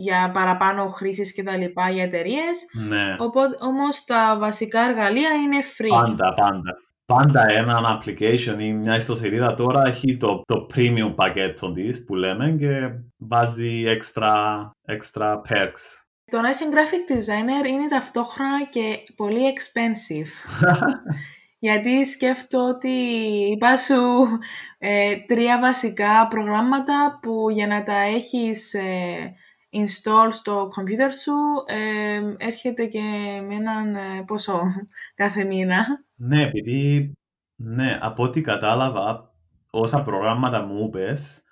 για 0.00 0.30
παραπάνω 0.32 0.86
χρήσεις 0.86 1.32
και 1.32 1.42
τα 1.42 1.56
λοιπά 1.56 1.90
για 1.90 2.02
εταιρείες. 2.02 2.66
Ναι. 2.88 3.16
Οπότε 3.18 3.56
όμως 3.60 4.04
τα 4.04 4.36
βασικά 4.38 4.80
εργαλεία 4.80 5.30
είναι 5.30 5.58
free. 5.78 6.00
Πάντα, 6.00 6.34
πάντα. 6.34 6.74
Πάντα 7.06 7.44
ένα 7.48 8.00
application 8.00 8.56
ή 8.58 8.72
μια 8.72 8.96
ιστοσελίδα 8.96 9.54
τώρα 9.54 9.82
έχει 9.86 10.16
το, 10.16 10.42
το 10.46 10.66
premium 10.74 11.12
πακέτο 11.14 11.72
της 11.72 12.04
που 12.04 12.14
λέμε 12.14 12.56
και 12.58 12.90
βάζει 13.16 13.84
extra, 13.86 14.32
extra 14.86 15.34
perks. 15.48 15.82
Το 16.30 16.40
να 16.40 16.48
είσαι 16.48 16.64
graphic 16.72 17.12
designer 17.12 17.66
είναι 17.66 17.88
ταυτόχρονα 17.88 18.64
και 18.70 18.98
πολύ 19.16 19.40
expensive. 19.54 20.60
Γιατί 21.66 22.06
σκέφτομαι 22.06 22.68
ότι 22.68 22.88
είπα 23.52 23.76
σου 23.76 24.26
ε, 24.78 25.16
τρία 25.26 25.58
βασικά 25.60 26.26
προγράμματα 26.28 27.18
που 27.22 27.50
για 27.50 27.66
να 27.66 27.82
τα 27.82 28.00
έχεις 28.00 28.74
ε, 28.74 29.34
install 29.72 30.28
στο 30.30 30.68
computer 30.76 31.10
σου 31.22 31.32
ε, 31.66 32.20
έρχεται 32.46 32.86
και 32.86 33.00
με 33.48 33.54
έναν 33.54 33.94
ε, 33.94 34.22
ποσό 34.26 34.62
κάθε 35.14 35.44
μήνα. 35.44 35.86
Ναι, 36.14 36.42
επειδή 36.42 37.12
ναι, 37.56 37.98
από 38.00 38.22
ό,τι 38.22 38.40
κατάλαβα, 38.40 39.34
όσα 39.70 40.02
προγράμματα 40.02 40.62
μου 40.62 40.84
είπες, 40.86 41.44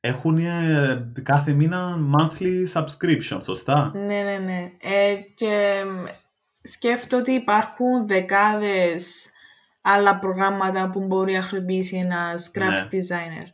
έχουν 0.00 0.38
ε, 0.38 1.12
κάθε 1.22 1.52
μήνα 1.52 1.98
monthly 2.16 2.72
subscription, 2.72 3.40
σωστά; 3.42 3.90
Ναι, 3.94 4.22
ναι, 4.22 4.36
ναι. 4.38 4.72
Ε, 4.80 5.14
και 5.34 5.82
σκέφτομαι 6.62 7.22
ότι 7.22 7.32
υπάρχουν 7.32 8.06
δεκάδες 8.06 9.30
άλλα 9.82 10.18
προγράμματα 10.18 10.90
που 10.90 11.06
μπορεί 11.06 11.32
να 11.32 11.42
χρησιμοποιήσει 11.42 11.96
ένας 11.96 12.50
graphic 12.54 12.60
Ναι. 12.60 12.88
designer. 12.90 13.46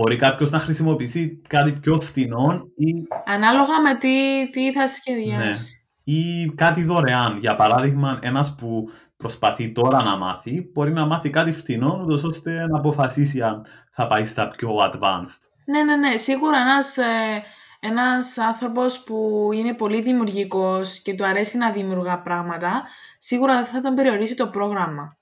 Μπορεί 0.00 0.16
κάποιος 0.16 0.50
να 0.50 0.58
χρησιμοποιήσει 0.58 1.40
κάτι 1.48 1.72
πιο 1.72 2.00
φθηνό 2.00 2.68
ή, 2.76 2.92
Ανάλογα 3.24 3.80
με 3.80 3.94
τι, 3.94 4.48
τι 4.50 4.72
θα 4.72 4.88
σχεδιάσει. 4.88 5.84
ή 6.04 6.46
κάτι 6.54 6.84
δωρεάν. 6.84 7.38
Για 7.38 7.54
παράδειγμα, 7.54 8.18
ένας 8.22 8.54
που 8.54 8.88
προσπαθεί 9.16 9.72
τώρα 9.72 10.02
να 10.02 10.16
μάθει, 10.16 10.70
μπορεί 10.72 10.92
να 10.92 11.06
μάθει 11.06 11.30
κάτι 11.30 11.52
φθηνό, 11.52 12.00
ούτως 12.02 12.22
ώστε 12.24 12.66
να 12.66 12.78
αποφασίσει 12.78 13.42
αν 13.42 13.66
θα 13.90 14.06
πάει 14.06 14.24
στα 14.24 14.48
πιο 14.48 14.70
advanced. 14.92 15.40
Ναι, 15.64 15.82
ναι, 15.82 15.96
ναι. 15.96 16.16
Σίγουρα 16.16 16.58
ένας, 16.58 16.96
ε, 16.96 17.42
ένας 17.80 18.38
άνθρωπος 18.38 19.02
που 19.02 19.48
είναι 19.52 19.74
πολύ 19.74 20.02
δημιουργικός 20.02 21.00
και 21.02 21.14
του 21.14 21.26
αρέσει 21.26 21.56
να 21.56 21.70
δημιουργά 21.70 22.20
πράγματα, 22.20 22.82
σίγουρα 23.18 23.54
δεν 23.54 23.64
θα 23.64 23.80
τον 23.80 23.94
περιορίσει 23.94 24.34
το 24.34 24.46
πρόγραμμα. 24.46 25.18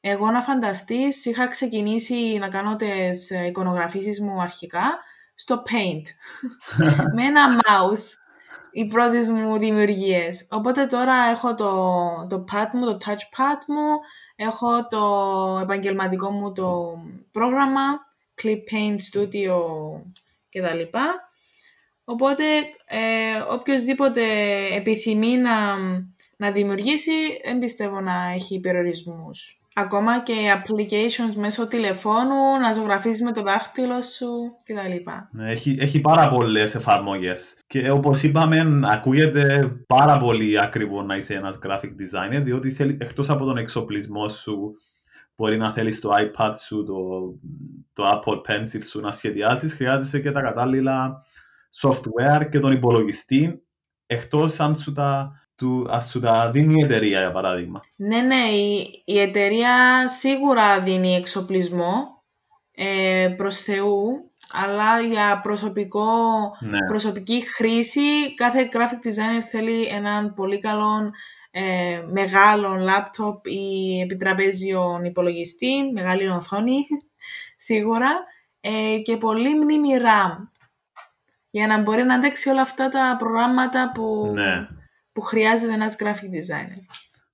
Εγώ 0.00 0.30
να 0.30 0.42
φανταστείς, 0.42 1.24
είχα 1.24 1.48
ξεκινήσει 1.48 2.38
να 2.40 2.48
κάνω 2.48 2.76
τις 2.76 3.30
ε, 3.30 3.46
εικονογραφήσεις 3.46 4.20
μου 4.20 4.40
αρχικά 4.40 4.98
στο 5.34 5.62
Paint. 5.66 6.02
με 7.14 7.24
ένα 7.24 7.48
mouse 7.56 8.20
οι 8.72 8.86
πρώτες 8.86 9.28
μου 9.28 9.58
δημιουργίες. 9.58 10.46
Οπότε 10.50 10.86
τώρα 10.86 11.14
έχω 11.30 11.54
το, 11.54 11.72
το 12.28 12.44
pad 12.52 12.68
μου, 12.72 12.84
το 12.84 12.98
touchpad 13.04 13.64
μου, 13.66 13.98
έχω 14.36 14.86
το 14.86 15.58
επαγγελματικό 15.62 16.30
μου 16.30 16.52
το 16.52 16.98
πρόγραμμα, 17.30 17.82
Clip 18.42 18.58
Paint 18.72 18.96
Studio 19.12 19.56
κτλ. 20.48 20.98
Οπότε 22.04 22.44
ε, 22.86 23.38
οποιοδήποτε 23.50 24.22
επιθυμεί 24.72 25.36
να, 25.36 25.76
να 26.36 26.50
δημιουργήσει, 26.50 27.40
δεν 27.44 27.58
πιστεύω 27.58 28.00
να 28.00 28.30
έχει 28.34 28.60
περιορισμούς. 28.60 29.59
Ακόμα 29.74 30.22
και 30.22 30.34
applications 30.54 31.34
μέσω 31.36 31.66
τηλεφώνου, 31.66 32.58
να 32.60 32.72
ζωγραφίζεις 32.72 33.22
με 33.22 33.32
το 33.32 33.42
δάχτυλο 33.42 34.02
σου 34.02 34.32
κτλ. 34.64 35.10
Ναι, 35.30 35.50
Έχει, 35.50 35.76
έχει 35.80 36.00
πάρα 36.00 36.28
πολλές 36.28 36.74
εφαρμογές. 36.74 37.58
Και 37.66 37.90
όπως 37.90 38.22
είπαμε, 38.22 38.80
ακούγεται 38.84 39.76
πάρα 39.86 40.16
πολύ 40.16 40.60
ακριβό 40.60 41.02
να 41.02 41.16
είσαι 41.16 41.34
ένας 41.34 41.58
graphic 41.66 41.90
designer, 42.00 42.42
διότι 42.42 42.70
θέλει, 42.70 42.96
εκτός 43.00 43.30
από 43.30 43.44
τον 43.44 43.56
εξοπλισμό 43.56 44.28
σου, 44.28 44.74
μπορεί 45.36 45.56
να 45.56 45.72
θέλεις 45.72 46.00
το 46.00 46.10
iPad 46.12 46.50
σου, 46.66 46.84
το, 46.84 46.94
το 47.92 48.20
Apple 48.20 48.36
Pencil 48.50 48.82
σου 48.84 49.00
να 49.00 49.12
σχεδιάσεις, 49.12 49.74
χρειάζεσαι 49.74 50.20
και 50.20 50.30
τα 50.30 50.40
κατάλληλα 50.40 51.22
software 51.80 52.48
και 52.50 52.58
τον 52.58 52.72
υπολογιστή, 52.72 53.62
εκτός 54.06 54.60
αν 54.60 54.76
σου 54.76 54.92
τα, 54.92 55.32
του, 55.60 55.86
αν 55.90 56.02
σου 56.02 56.20
τα 56.20 56.50
δίνει 56.50 56.80
η 56.80 56.84
εταιρεία, 56.84 57.18
για 57.20 57.32
παράδειγμα. 57.32 57.80
Ναι, 57.96 58.20
ναι, 58.20 58.44
η, 58.50 59.02
η 59.04 59.20
εταιρεία 59.20 60.08
σίγουρα 60.08 60.80
δίνει 60.80 61.14
εξοπλισμό 61.14 62.22
ε, 62.74 63.34
προς 63.36 63.56
Θεού, 63.60 64.30
αλλά 64.52 65.00
για 65.00 65.40
προσωπικό, 65.42 66.06
Ναι. 66.60 66.78
προσωπική 66.86 67.40
χρήση 67.54 68.34
κάθε 68.34 68.68
graphic 68.72 69.06
designer 69.06 69.42
θέλει 69.50 69.86
έναν 69.86 70.34
πολύ 70.34 70.58
καλό 70.58 71.12
ε, 71.50 72.02
μεγάλο 72.12 72.74
λάπτοπ 72.74 73.46
ή 73.46 74.00
επιτραπέζιο 74.00 75.00
υπολογιστή, 75.04 75.90
μεγάλη 75.92 76.28
οθόνη 76.28 76.78
σίγουρα 77.68 78.10
ε, 78.60 78.98
και 79.02 79.16
πολύ 79.16 79.54
μνήμη 79.60 79.88
RAM 79.98 80.36
για 81.50 81.66
να 81.66 81.78
μπορεί 81.78 82.02
να 82.02 82.14
αντέξει 82.14 82.48
όλα 82.50 82.60
αυτά 82.60 82.88
τα 82.88 83.16
προγράμματα 83.18 83.90
που, 83.94 84.30
ναι. 84.34 84.68
Που 85.12 85.20
χρειάζεται 85.20 85.72
ένας 85.72 85.96
graphic 85.98 86.06
designer. 86.06 86.82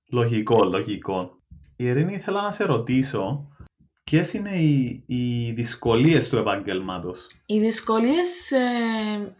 Λογικό, 0.09 0.63
λογικό. 0.63 1.41
Ειρήνη, 1.75 2.13
ήθελα 2.13 2.41
να 2.41 2.51
σε 2.51 2.63
ρωτήσω, 2.63 3.47
ποιες 4.03 4.33
είναι 4.33 4.49
οι, 4.49 5.03
οι 5.05 5.51
δυσκολίες 5.51 6.29
του 6.29 6.37
επαγγέλματος. 6.37 7.27
Οι 7.45 7.59
δυσκολίες 7.59 8.51
ε, 8.51 9.35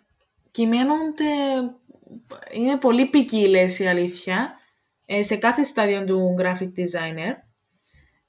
κυμαίνονται, 0.51 1.23
είναι 2.53 2.77
πολύ 2.77 3.05
ποικίλες 3.05 3.79
η 3.79 3.87
αλήθεια, 3.87 4.53
ε, 5.05 5.23
σε 5.23 5.35
κάθε 5.35 5.63
στάδιο 5.63 6.03
του 6.03 6.35
graphic 6.41 6.71
designer. 6.79 7.33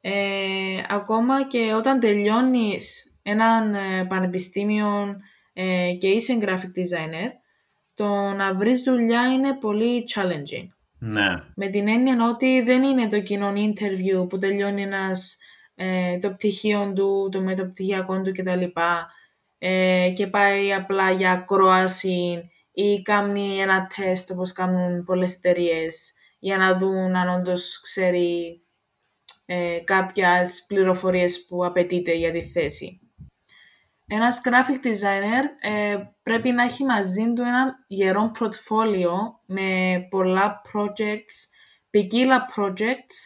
Ε, 0.01 0.83
ακόμα 0.89 1.47
και 1.47 1.73
όταν 1.75 2.01
τελειώνεις 2.01 3.19
έναν 3.23 3.75
ε, 3.75 4.05
πανεπιστήμιο 4.05 5.17
ε, 5.53 5.93
και 5.99 6.09
είσαι 6.09 6.39
graphic 6.41 6.73
designer, 6.79 7.31
το 7.99 8.33
να 8.33 8.55
βρεις 8.55 8.83
δουλειά 8.83 9.33
είναι 9.33 9.55
πολύ 9.55 10.05
challenging. 10.15 10.69
Ναι, 10.99 11.43
Με 11.55 11.69
την 11.69 11.89
έννοια 11.89 12.29
ότι 12.29 12.63
δεν 12.63 12.83
είναι 12.83 13.09
το 13.09 13.21
κοινό 13.21 13.53
interview 13.57 14.29
που 14.29 14.39
τελειώνει 14.39 14.83
ένας 14.83 15.39
ε, 15.75 16.19
το 16.19 16.31
πτυχίο 16.31 16.93
του, 16.93 17.29
το 17.33 17.41
μεταπτυχιακό 17.41 18.23
του 18.23 18.33
κτλ. 18.33 18.65
Ε, 19.59 20.11
και 20.15 20.27
πάει 20.27 20.73
απλά 20.73 21.11
για 21.11 21.31
ακρόαση 21.31 22.51
ή 22.73 23.03
κάνει 23.03 23.59
ένα 23.59 23.87
τεστ 23.97 24.31
όπως 24.31 24.53
κάνουν 24.53 25.05
πολλές 25.05 25.35
εταιρείες 25.35 26.13
για 26.39 26.59
να 26.59 26.79
δουν 26.79 27.17
αν 27.17 27.29
όντως 27.29 27.81
ξέρει 27.81 28.63
ε, 29.47 29.79
κάποιες 29.85 30.65
πληροφορίες 30.67 31.47
που 31.47 31.65
απαιτείται 31.65 32.13
για 32.13 32.33
τη 32.33 32.43
θέση. 32.43 33.08
Ένας 34.11 34.41
graphic 34.45 34.87
designer 34.87 35.45
ε, 35.61 35.97
πρέπει 36.23 36.51
να 36.51 36.63
έχει 36.63 36.85
μαζί 36.85 37.33
του 37.33 37.43
ένα 37.43 37.85
γερό 37.87 38.31
portfolio 38.39 39.15
με 39.47 39.99
πολλά 40.11 40.61
projects, 40.73 41.37
ποικίλα 41.91 42.45
projects, 42.57 43.17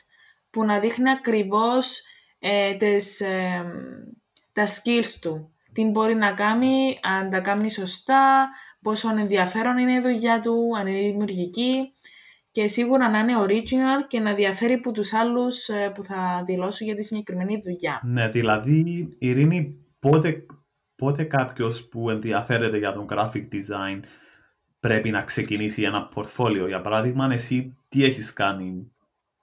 που 0.51 0.65
να 0.65 0.79
δείχνει 0.79 1.11
ακριβώς 1.11 2.03
ε, 2.39 2.75
τις, 2.75 3.21
ε, 3.21 3.65
τα 4.53 4.67
skills 4.67 5.19
του. 5.21 5.53
Τι 5.73 5.85
μπορεί 5.85 6.15
να 6.15 6.33
κάνει, 6.33 6.99
αν 7.03 7.31
τα 7.31 7.41
κάνει 7.41 7.71
σωστά, 7.71 8.49
πόσο 8.83 9.11
ενδιαφέρον 9.19 9.79
είναι 9.79 9.93
η 9.93 10.01
δουλειά 10.01 10.41
του, 10.41 10.71
αν 10.79 10.87
είναι 10.87 10.99
δημιουργική 10.99 11.93
και 12.51 12.69
σίγουρα 12.69 13.09
να 13.09 13.19
είναι 13.19 13.33
original 13.39 14.07
και 14.09 14.21
να 14.21 14.35
διαφέρει 14.35 14.73
από 14.73 14.93
τους 14.93 15.13
άλλους 15.13 15.69
ε, 15.69 15.93
που 15.95 16.03
θα 16.03 16.43
δηλώσουν 16.47 16.87
για 16.87 16.97
τη 16.97 17.03
συγκεκριμένη 17.03 17.61
δουλειά. 17.65 18.01
Ναι, 18.05 18.29
δηλαδή, 18.29 19.09
Ειρήνη, 19.19 19.77
πότε, 20.01 20.47
πότε 21.03 21.25
κάποιος 21.25 21.85
που 21.89 22.11
ενδιαφέρεται 22.11 22.79
για 22.79 22.93
τον 22.93 23.07
graphic 23.11 23.49
design 23.53 24.01
πρέπει 24.81 25.11
να 25.11 25.23
ξεκινήσει 25.23 25.83
ένα 25.83 26.05
πορτφόλιο; 26.05 26.67
Για 26.67 26.81
παράδειγμα, 26.81 27.29
εσύ 27.33 27.77
τι 27.89 28.05
έχεις 28.05 28.33
κάνει, 28.33 28.93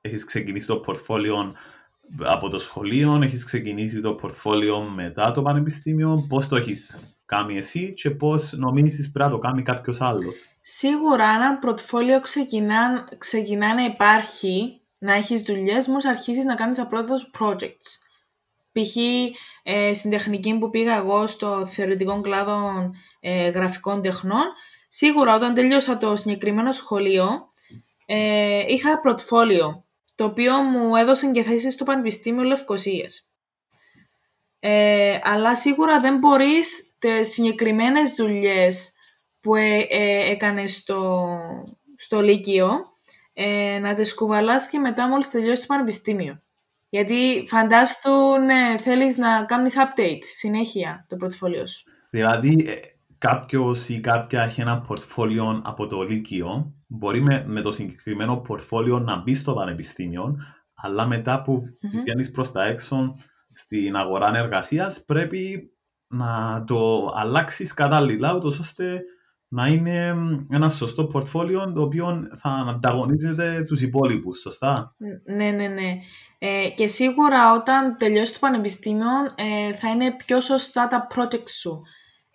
έχεις 0.02 0.26
ξεκινήσει 0.26 0.68
το 0.68 0.78
πορτφόλιο 0.78 1.54
από 2.24 2.50
το 2.50 2.60
σχολείο, 2.60 3.20
έχεις 3.24 3.44
ξεκινήσει 3.46 4.02
το 4.02 4.14
πορτφόλιο 4.14 4.82
μετά 4.82 5.32
το 5.32 5.42
πανεπιστήμιο, 5.42 6.26
πώς 6.30 6.48
το 6.48 6.56
έχεις 6.56 7.00
κάνει 7.26 7.58
εσύ 7.58 7.94
και 7.94 8.10
πώς 8.10 8.54
νομίζεις 8.54 9.12
πρέπει 9.12 9.30
να 9.30 9.36
το 9.36 9.40
κάνει 9.48 9.64
κάποιος 9.64 10.02
άλλος; 10.02 10.46
Σίγουρα 10.62 11.30
ένα 11.30 11.58
πορτφόλιο 11.58 12.22
ξεκινά, 12.22 13.10
ξεκινά 13.18 13.74
να 13.74 13.84
υπάρχει, 13.84 14.82
να 14.98 15.14
έχεις 15.14 15.42
δουλειές, 15.42 15.88
μόλις 15.88 16.06
αρχίσεις 16.06 16.46
να 16.46 16.56
κάνεις 16.56 16.78
τα 16.78 16.88
πρώτα 16.88 17.16
projects. 17.40 18.09
Π.χ. 18.82 18.96
Ε, 19.64 19.94
στην 19.94 20.12
τεχνική 20.12 20.58
που 20.58 20.70
πήγα 20.70 20.96
εγώ 20.96 21.28
στο 21.28 21.66
θεωρητικό 21.66 22.22
κλάδο 22.22 22.90
ε, 23.20 23.50
γραφικών 23.50 24.02
τεχνών, 24.02 24.44
σίγουρα 24.90 25.36
όταν 25.36 25.54
τελείωσα 25.54 25.98
το 25.98 26.16
συγκεκριμένο 26.16 26.72
σχολείο, 26.72 27.48
ε, 28.06 28.64
είχα 28.68 29.00
πορτφόλιο 29.02 29.84
το 30.16 30.26
οποίο 30.26 30.62
μου 30.62 30.96
έδωσε 30.96 31.32
και 31.32 31.44
θέση 31.44 31.72
στο 31.72 31.84
Πανεπιστήμιο 31.84 32.44
Λευκοσίας. 32.44 33.30
Ε, 34.60 35.20
αλλά 35.24 35.56
σίγουρα 35.56 35.98
δεν 35.98 36.18
μπορείς 36.18 36.96
τις 37.00 37.34
συγκεκριμένες 37.34 38.14
δουλειές 38.14 38.94
που 39.42 39.56
ε, 39.56 39.78
ε, 39.90 40.32
έκανες 40.32 40.76
στο, 40.76 41.30
στο 41.96 42.22
Λύκειο 42.22 42.70
ε, 43.34 43.80
να 43.80 43.94
τις 43.94 44.14
κουβαλάς 44.14 44.68
και 44.68 44.80
μετά 44.80 45.08
μόλις 45.08 45.30
τελειώσει 45.30 45.62
το 45.62 45.68
Πανεπιστήμιο. 45.68 46.38
Γιατί 46.90 47.46
φαντάστου 47.48 48.12
ναι, 48.46 48.78
θέλεις 48.80 49.18
να 49.18 49.44
κάνεις 49.44 49.76
update 49.78 50.20
συνέχεια 50.22 51.06
το 51.10 51.16
πορτφόλιο 51.16 51.68
σου. 51.68 51.84
Δηλαδή, 52.10 52.66
ε, 52.68 52.74
κάποιος 53.18 53.90
ή 53.90 54.00
κάποια 54.00 54.44
έχει 54.44 54.62
ένα 54.62 54.82
πορτφόλιο 54.82 55.62
από 55.66 55.88
το 55.88 56.02
Λύκειο, 56.02 56.74
μπορεί 56.88 57.22
με, 57.22 57.44
με 57.48 57.62
το 57.62 57.72
συγκεκριμένο 57.72 58.38
πορτφόλιο 58.38 59.00
να 59.00 59.22
μπει 59.22 59.34
στο 59.34 59.54
πανεπιστήμιο, 59.54 60.38
αλλά 60.74 61.08
μετά 61.08 61.42
που 61.42 61.62
mm-hmm. 61.62 62.00
βγαίνεις 62.02 62.32
προς 62.32 62.52
τα 62.52 62.66
έξω 62.66 63.16
στην 63.54 63.96
αγορά 63.96 64.38
εργασίας, 64.38 65.04
πρέπει 65.06 65.74
να 66.08 66.64
το 66.68 67.12
αλλάξεις 67.16 67.74
κατάλληλα, 67.74 68.34
ούτως 68.36 68.60
ώστε 68.60 69.04
να 69.50 69.68
είναι 69.68 70.16
ένα 70.52 70.70
σωστό 70.70 71.06
πορτφόλιο 71.06 71.72
το 71.74 71.82
οποίο 71.82 72.28
θα 72.42 72.50
ανταγωνίζεται 72.70 73.64
τους 73.68 73.82
υπόλοιπους, 73.82 74.40
σωστά; 74.40 74.96
Ναι, 75.24 75.52
ναι, 75.52 75.68
ναι. 75.68 75.94
Ε, 76.38 76.70
και 76.76 76.88
σίγουρα 76.88 77.54
όταν 77.54 77.98
τελειώσει 77.98 78.34
το 78.34 78.40
πανεπιστήμιο 78.42 79.08
ε, 79.36 79.74
θα 79.74 79.90
είναι 79.90 80.16
πιο 80.26 80.40
σωστά 80.40 80.88
τα 80.88 81.08
projects 81.16 81.50
σου. 81.50 81.82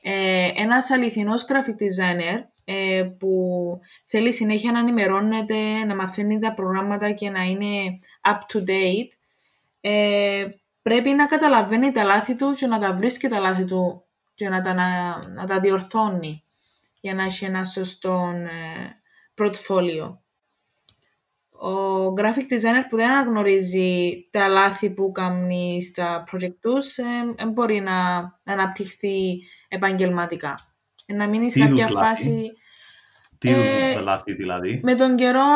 Ε, 0.02 0.50
ένας 0.54 0.90
αληθινός 0.90 1.44
graphic 1.48 1.82
designer 1.82 2.38
ε, 2.64 3.02
που 3.18 3.30
θέλει 4.06 4.32
συνέχεια 4.32 4.72
να 4.72 4.78
ενημερώνεται, 4.78 5.84
να 5.86 5.94
μαθαίνει 5.94 6.38
τα 6.38 6.54
προγράμματα 6.54 7.10
και 7.10 7.30
να 7.30 7.42
είναι 7.42 7.98
up 8.32 8.38
to 8.52 8.70
date, 8.70 9.10
ε, 9.80 10.44
πρέπει 10.82 11.10
να 11.10 11.26
καταλαβαίνει 11.26 11.92
τα 11.92 12.04
λάθη 12.04 12.34
του 12.34 12.54
και 12.54 12.66
να 12.66 12.78
τα 12.78 12.94
βρίσκει 12.94 13.28
τα 13.28 13.38
λάθη 13.38 13.64
του 13.64 14.04
και 14.34 14.48
να 14.48 14.60
τα, 14.60 14.74
να, 15.34 15.46
τα 15.46 15.60
διορθώνει 15.60 16.44
για 17.04 17.14
να 17.14 17.24
έχει 17.24 17.44
ένα 17.44 17.64
σωστό 17.64 18.32
ε, 18.44 19.48
Ο 21.50 22.04
graphic 22.16 22.52
designer 22.52 22.84
που 22.88 22.96
δεν 22.96 23.10
αναγνωρίζει 23.10 24.28
τα 24.30 24.48
λάθη 24.48 24.90
που 24.90 25.12
κάνει 25.12 25.82
στα 25.82 26.24
project 26.32 26.54
τους 26.60 26.96
ε, 26.96 27.04
μπορεί 27.52 27.80
να, 27.80 28.20
να 28.42 28.52
αναπτυχθεί 28.52 29.42
επαγγελματικά. 29.68 30.54
Να 31.06 31.28
μείνει 31.28 31.50
σε 31.50 31.58
κάποια 31.58 31.86
φάση... 31.86 32.52
Τι 33.38 33.50
ε, 33.50 34.00
λάθη 34.00 34.32
δηλαδή. 34.32 34.80
Με 34.82 34.94
τον 34.94 35.16
καιρό 35.16 35.46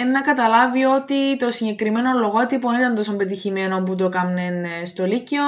ε, 0.00 0.04
να 0.04 0.20
καταλάβει 0.20 0.84
ότι 0.84 1.36
το 1.36 1.50
συγκεκριμένο 1.50 2.18
λογότυπο 2.18 2.72
ήταν 2.72 2.94
τόσο 2.94 3.16
πετυχημένο 3.16 3.82
που 3.82 3.96
το 3.96 4.04
έκαναν 4.04 4.64
ε, 4.64 4.84
στο 4.84 5.06
Λύκειο 5.06 5.44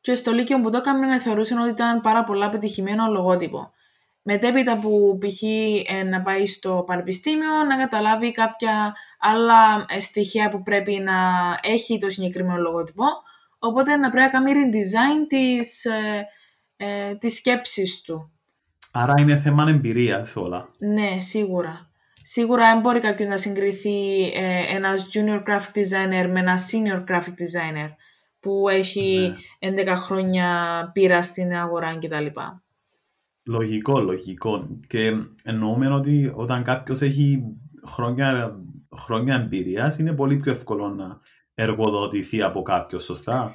και 0.00 0.14
στο 0.14 0.32
Λύκειο 0.32 0.60
που 0.60 0.70
το 0.70 0.76
έκαναν 0.76 1.20
θεωρούσαν 1.20 1.58
ότι 1.58 1.70
ήταν 1.70 2.00
πάρα 2.00 2.24
πολλά 2.24 2.48
πετυχημένο 2.48 3.06
λογότυπο. 3.06 3.74
Μετέπειτα 4.28 4.78
που 4.78 5.18
π.χ. 5.20 5.42
Ε, 5.42 6.02
να 6.02 6.22
πάει 6.22 6.46
στο 6.46 6.84
πανεπιστήμιο 6.86 7.64
να 7.68 7.76
καταλάβει 7.76 8.32
κάποια 8.32 8.94
άλλα 9.18 9.86
στοιχεία 10.00 10.48
που 10.48 10.62
πρέπει 10.62 10.98
να 10.98 11.14
έχει 11.62 11.98
το 11.98 12.10
συγκεκριμένο 12.10 12.60
λογότυπο, 12.60 13.04
οπότε 13.58 13.96
να 13.96 14.10
πρέπει 14.10 14.24
να 14.24 14.40
κάνει 14.40 14.52
redesign 14.54 15.26
της, 15.28 15.84
ε, 16.76 17.14
τις 17.14 17.34
σκέψεις 17.36 18.00
του. 18.00 18.30
Άρα 18.92 19.12
είναι 19.18 19.36
θέμα 19.36 19.64
εμπειρίας 19.68 20.36
όλα. 20.36 20.68
Ναι, 20.78 21.20
σίγουρα. 21.20 21.90
Σίγουρα 22.22 22.72
δεν 22.72 22.80
μπορεί 22.80 23.00
κάποιος 23.00 23.28
να 23.28 23.36
συγκριθεί 23.36 24.22
ε, 24.34 24.74
ένας 24.74 25.08
junior 25.12 25.42
graphic 25.48 25.78
designer 25.78 26.28
με 26.28 26.40
ένα 26.40 26.58
senior 26.58 27.04
graphic 27.10 27.34
designer 27.42 27.90
που 28.40 28.68
έχει 28.68 29.34
ναι. 29.60 29.82
11 29.82 29.94
χρόνια 29.96 30.50
πείρα 30.92 31.22
στην 31.22 31.54
αγορά 31.54 31.98
κτλ. 31.98 32.26
Λογικό, 33.46 34.00
λογικό. 34.00 34.68
Και 34.86 35.12
εννοούμε 35.44 35.88
ότι 35.88 36.32
όταν 36.34 36.62
κάποιος 36.62 37.00
έχει 37.00 37.42
χρόνια, 37.86 38.60
χρόνια 38.96 39.34
εμπειρίας, 39.34 39.98
είναι 39.98 40.12
πολύ 40.12 40.36
πιο 40.36 40.52
εύκολο 40.52 40.88
να 40.88 41.20
εργοδοτηθεί 41.54 42.42
από 42.42 42.62
κάποιο, 42.62 42.98
σωστά; 42.98 43.54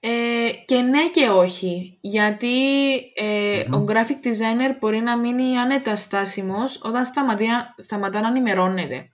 Ε, 0.00 0.50
και 0.64 0.80
ναι 0.80 1.08
και 1.08 1.28
όχι, 1.28 1.98
γιατί 2.00 2.94
ε, 3.14 3.60
ο 3.60 3.84
graphic 3.88 4.26
designer 4.26 4.76
μπορεί 4.80 4.98
να 4.98 5.18
μείνει 5.18 5.58
άνετα 5.58 5.96
στάσιμος 5.96 6.80
όταν 6.84 7.04
σταματά, 7.04 7.74
σταματά 7.76 8.20
να 8.20 8.28
ενημερώνεται. 8.28 9.08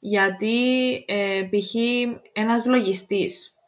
Γιατί 0.00 0.92
ε, 1.06 1.42
π.χ. 1.50 1.74
ένας 2.32 2.66
λογιστής 2.66 3.58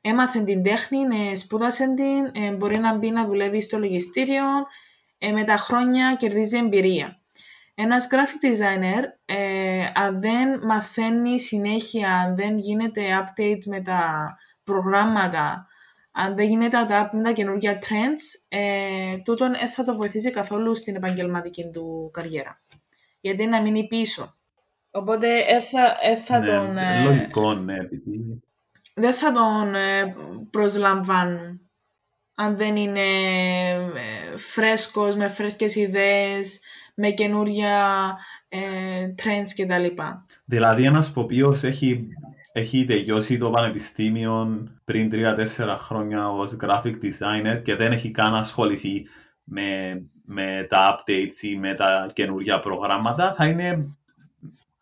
έμαθε 0.00 0.40
την 0.40 0.62
τέχνη, 0.62 0.98
ε, 1.30 1.34
σπούδασε 1.36 1.94
την, 1.94 2.42
ε, 2.44 2.52
μπορεί 2.52 2.78
να 2.78 2.94
μπει 2.94 3.10
να 3.10 3.26
δουλεύει 3.26 3.62
στο 3.62 3.78
λογιστήριο, 3.78 4.44
ε, 5.18 5.30
με 5.30 5.44
τα 5.44 5.56
χρόνια 5.56 6.14
κερδίζει 6.18 6.56
εμπειρία. 6.56 7.18
Ένας 7.74 8.08
graphic 8.10 8.44
designer, 8.46 9.02
αν 9.94 10.20
δεν 10.20 10.66
μαθαίνει 10.66 11.40
συνέχεια, 11.40 12.14
αν 12.14 12.36
δεν 12.36 12.58
γίνεται 12.58 13.02
update 13.22 13.64
με 13.64 13.80
τα 13.80 14.34
προγράμματα, 14.64 15.66
αν 16.12 16.36
δεν 16.36 16.46
γίνεται 16.46 16.86
adapt 16.88 17.08
με 17.12 17.22
τα 17.22 17.32
καινούργια 17.32 17.78
trends, 17.78 18.46
ε, 18.48 19.16
τούτον 19.16 19.50
δεν 19.50 19.68
θα 19.68 19.82
το 19.82 19.96
βοηθήσει 19.96 20.30
καθόλου 20.30 20.76
στην 20.76 20.96
επαγγελματική 20.96 21.70
του 21.72 22.10
καριέρα. 22.12 22.60
Γιατί 23.20 23.46
να 23.46 23.62
μείνει 23.62 23.86
πίσω. 23.86 24.36
Οπότε 24.90 25.28
δεν 26.02 26.16
θα, 26.16 26.38
ναι, 26.38 26.46
τον... 26.46 26.78
Ε, 26.78 27.02
λογικό, 27.02 27.54
ναι, 27.54 27.76
Δεν 28.94 29.14
θα 29.14 29.32
τον 29.32 29.74
ε, 29.74 30.16
προσλαμβάνουν 30.50 31.67
αν 32.40 32.56
δεν 32.56 32.76
είναι 32.76 33.00
ε, 33.00 34.36
φρέσκος, 34.36 35.16
με 35.16 35.28
φρέσκες 35.28 35.76
ιδέες, 35.76 36.60
με 36.94 37.10
καινούρια 37.10 38.08
ε, 38.48 38.58
trends 39.16 39.48
κτλ. 39.56 40.02
Δηλαδή 40.44 40.84
ένας 40.84 41.12
που 41.12 41.26
έχει 41.62 42.08
έχει 42.52 42.84
τελειώσει 42.84 43.36
το 43.36 43.50
πανεπιστήμιο 43.50 44.66
πριν 44.84 45.10
3-4 45.12 45.76
χρόνια 45.78 46.30
ως 46.30 46.56
graphic 46.60 46.94
designer 47.02 47.62
και 47.62 47.76
δεν 47.76 47.92
έχει 47.92 48.10
καν 48.10 48.34
ασχοληθεί 48.34 49.06
με, 49.44 50.02
με 50.24 50.66
τα 50.68 50.96
updates 50.96 51.42
ή 51.42 51.56
με 51.56 51.74
τα 51.74 52.06
καινούργια 52.12 52.58
προγράμματα, 52.58 53.34
θα 53.34 53.46
είναι 53.46 53.96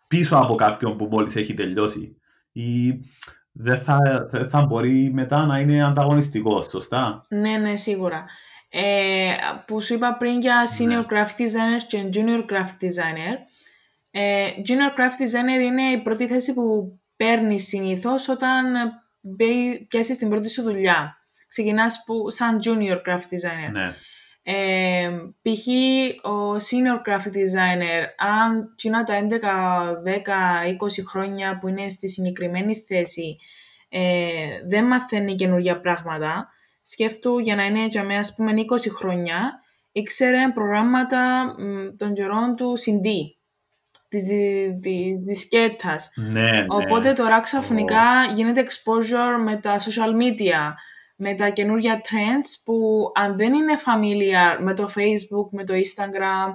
πίσω 0.06 0.36
από 0.36 0.54
κάποιον 0.54 0.96
που 0.96 1.08
μόλις 1.10 1.36
έχει 1.36 1.54
τελειώσει. 1.54 2.16
Ή 2.52 3.00
δεν 3.58 3.80
θα, 3.80 4.28
δεν 4.30 4.48
θα 4.48 4.62
μπορεί 4.62 5.10
μετά 5.12 5.46
να 5.46 5.58
είναι 5.58 5.84
ανταγωνιστικός, 5.84 6.66
σωστά; 6.66 7.20
Ναι, 7.28 7.56
ναι, 7.56 7.76
σίγουρα. 7.76 8.24
Ε, 8.68 9.32
που 9.66 9.80
σου 9.80 9.94
είπα 9.94 10.16
πριν 10.16 10.40
για 10.40 10.64
senior 10.78 10.86
ναι. 10.86 11.04
graphic 11.10 11.40
designer 11.40 11.82
και 11.86 12.08
junior 12.12 12.40
graphic 12.52 12.84
designer. 12.84 13.36
Ε, 14.10 14.48
junior 14.68 14.98
graphic 14.98 15.22
designer 15.24 15.62
είναι 15.62 15.82
η 15.82 16.02
πρώτη 16.02 16.26
θέση 16.26 16.54
που 16.54 16.98
παίρνεις 17.16 17.66
συνήθως 17.66 18.28
όταν 18.28 18.64
πιάσεις 19.88 20.18
την 20.18 20.28
πρώτη 20.28 20.48
σου 20.50 20.62
δουλειά. 20.62 21.16
Ξεκινάς 21.48 22.02
που, 22.06 22.30
σαν 22.30 22.60
junior 22.64 22.96
graphic 22.96 23.34
designer. 23.34 23.72
Ναι. 23.72 23.94
Ε, 24.48 25.08
π.χ. 25.42 25.66
ο 26.26 26.54
senior 26.54 27.08
graphic 27.08 27.34
designer, 27.34 28.04
αν 28.16 28.72
κοινά 28.76 29.04
τα 29.04 29.26
11, 29.30 29.34
10, 30.04 30.16
20 30.80 31.04
χρόνια 31.08 31.58
που 31.58 31.68
είναι 31.68 31.88
στη 31.88 32.08
συγκεκριμένη 32.08 32.76
θέση 32.76 33.38
ε, 33.88 34.00
δεν 34.68 34.84
μαθαίνει 34.84 35.34
καινούργια 35.34 35.80
πράγματα, 35.80 36.48
σκέφτου 36.82 37.38
για 37.38 37.56
να 37.56 37.64
είναι 37.64 37.86
για 37.86 38.04
μένα, 38.04 38.20
ας 38.20 38.34
πούμε, 38.34 38.52
20 38.52 38.90
χρόνια, 38.90 39.60
ήξερε 39.92 40.50
προγράμματα 40.54 41.54
των 41.96 42.12
καιρών 42.12 42.56
του 42.56 42.74
CD, 42.78 43.08
της, 44.08 44.26
της 44.80 45.22
δισκέτας. 45.22 46.12
Ναι, 46.14 46.40
ναι. 46.40 46.64
Οπότε 46.68 47.12
τώρα 47.12 47.40
ξαφνικά 47.40 48.24
γίνεται 48.34 48.66
exposure 48.66 49.42
με 49.44 49.56
τα 49.56 49.78
social 49.78 50.10
media, 50.22 50.74
με 51.16 51.34
τα 51.34 51.48
καινούργια 51.48 52.00
trends 52.00 52.62
που 52.64 53.04
αν 53.14 53.36
δεν 53.36 53.54
είναι 53.54 53.74
familiar 53.86 54.62
με 54.62 54.74
το 54.74 54.88
Facebook, 54.94 55.48
με 55.50 55.64
το 55.64 55.74
Instagram, 55.74 56.50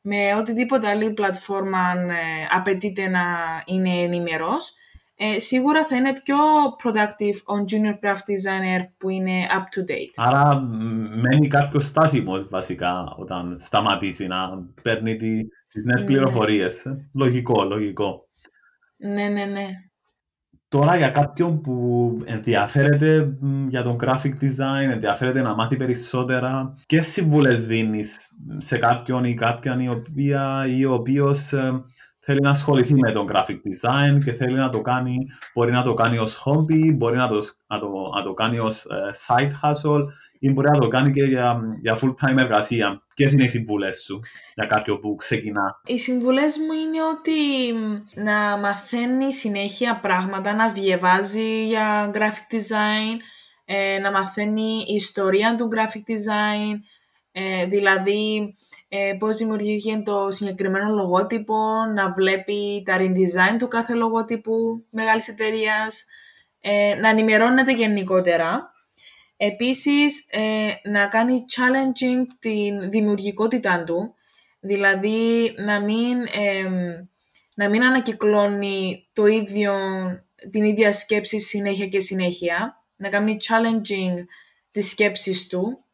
με 0.00 0.34
οτιδήποτε 0.34 0.88
άλλη 0.88 1.12
πλατφόρμα 1.12 1.92
ε, 1.92 2.46
απαιτείται 2.50 3.08
να 3.08 3.24
είναι 3.66 3.90
ενημερός, 3.90 4.72
ε, 5.16 5.38
σίγουρα 5.38 5.84
θα 5.84 5.96
είναι 5.96 6.20
πιο 6.22 6.36
productive 6.82 7.54
on 7.54 7.60
junior 7.60 7.94
craft 8.02 8.14
designer 8.14 8.84
που 8.98 9.08
είναι 9.10 9.46
up 9.50 9.78
to 9.78 9.90
date. 9.90 10.12
Άρα 10.16 10.60
μένει 11.22 11.48
κάποιος 11.48 11.86
στάσιμος 11.86 12.48
βασικά 12.48 13.14
όταν 13.16 13.58
σταματήσει 13.58 14.26
να 14.26 14.36
παίρνει 14.82 15.16
τι, 15.16 15.44
τις 15.68 15.84
νέες 15.84 16.00
Ναι. 16.00 16.06
πληροφορίες. 16.06 16.86
Λογικό, 17.14 17.64
λογικό. 17.64 18.28
Ναι, 18.96 19.28
ναι, 19.28 19.44
ναι. 19.44 19.66
Τώρα 20.68 20.96
για 20.96 21.08
κάποιον 21.08 21.60
που 21.60 22.16
ενδιαφέρεται 22.24 23.36
μ, 23.40 23.68
για 23.68 23.82
τον 23.82 23.96
graphic 24.00 24.32
design, 24.40 24.90
ενδιαφέρεται 24.90 25.42
να 25.42 25.54
μάθει 25.54 25.76
περισσότερα, 25.76 26.72
και 26.86 27.00
συμβουλές 27.00 27.66
δίνεις 27.66 28.30
σε 28.56 28.78
κάποιον 28.78 29.24
ή 29.24 29.34
κάποιαν 29.34 29.80
η 29.80 29.88
οποία 29.88 30.66
ή 30.68 30.84
ο 30.84 30.92
οποίος 30.92 31.52
ε, 31.52 31.82
θέλει 32.26 32.40
να 32.40 32.50
ασχοληθεί 32.50 32.94
με 32.94 33.12
τον 33.12 33.26
graphic 33.32 33.56
design 33.68 34.18
και 34.24 34.32
θέλει 34.32 34.54
να 34.54 34.68
το 34.68 34.80
κάνει, 34.80 35.16
μπορεί 35.54 35.72
να 35.72 35.82
το 35.82 35.94
κάνει 35.94 36.18
ως 36.18 36.42
hobby, 36.44 36.94
μπορεί 36.94 37.16
να 37.16 37.28
το, 37.28 37.42
να 37.66 37.78
το, 37.78 37.88
να 38.16 38.22
το 38.22 38.32
κάνει 38.32 38.58
ως 38.58 38.84
ε, 38.84 39.10
side 39.26 39.50
hustle 39.62 40.02
ή 40.38 40.50
μπορεί 40.50 40.70
να 40.70 40.78
το 40.78 40.88
κάνει 40.88 41.12
και 41.12 41.22
για, 41.22 41.60
για 41.80 41.98
full 41.98 42.08
time 42.08 42.36
εργασία. 42.36 43.02
Ποιες 43.14 43.32
είναι 43.32 43.44
οι 43.44 43.48
συμβουλές 43.48 44.02
σου 44.02 44.20
για 44.54 44.66
κάποιον 44.66 45.00
που 45.00 45.14
ξεκινά. 45.14 45.80
Οι 45.86 45.98
συμβουλές 45.98 46.56
μου 46.58 46.72
είναι 46.72 47.02
ότι 47.02 47.72
μ, 47.78 48.22
να 48.22 48.56
μαθαίνει 48.56 49.34
συνέχεια 49.34 50.00
πράγματα, 50.02 50.54
να 50.54 50.70
διαβάζει 50.70 51.66
για 51.66 52.10
graphic 52.14 52.54
design, 52.54 53.16
ε, 53.64 53.98
να 53.98 54.10
μαθαίνει 54.10 54.84
η 54.86 54.94
ιστορία 54.94 55.54
του 55.56 55.68
graphic 55.74 56.10
design, 56.10 56.74
ε, 57.38 57.66
δηλαδή 57.66 58.54
ε, 58.88 59.16
πώς 59.18 59.36
δημιουργήθηκε 59.36 60.02
το 60.04 60.30
συγκεκριμένο 60.30 60.94
λογότυπο, 60.94 61.56
να 61.94 62.10
βλέπει 62.10 62.82
τα 62.84 62.96
redesign 62.98 63.56
του 63.58 63.68
κάθε 63.68 63.94
λογότυπου 63.94 64.84
μεγάλης 64.90 65.28
εταιρείας, 65.28 66.04
ε, 66.60 66.94
να 66.94 67.08
ενημερώνεται 67.08 67.72
γενικότερα. 67.72 68.72
Επίσης, 69.36 70.26
ε, 70.30 70.88
να 70.90 71.06
κάνει 71.06 71.44
challenging 71.56 72.26
την 72.38 72.90
δημιουργικότητα 72.90 73.84
του, 73.84 74.14
δηλαδή 74.60 75.54
να 75.56 75.80
μην, 75.80 76.18
εμ, 76.32 76.74
να 77.54 77.68
μην 77.68 77.84
ανακυκλώνει 77.84 79.08
το 79.12 79.26
ίδιο, 79.26 79.74
την 80.50 80.64
ίδια 80.64 80.92
σκέψη 80.92 81.40
συνέχεια 81.40 81.86
και 81.86 82.00
συνέχεια, 82.00 82.84
να 82.96 83.08
κάνει 83.08 83.36
challenging 83.48 84.14
τις 84.70 84.90
σκέψεις 84.90 85.46
του, 85.46 85.85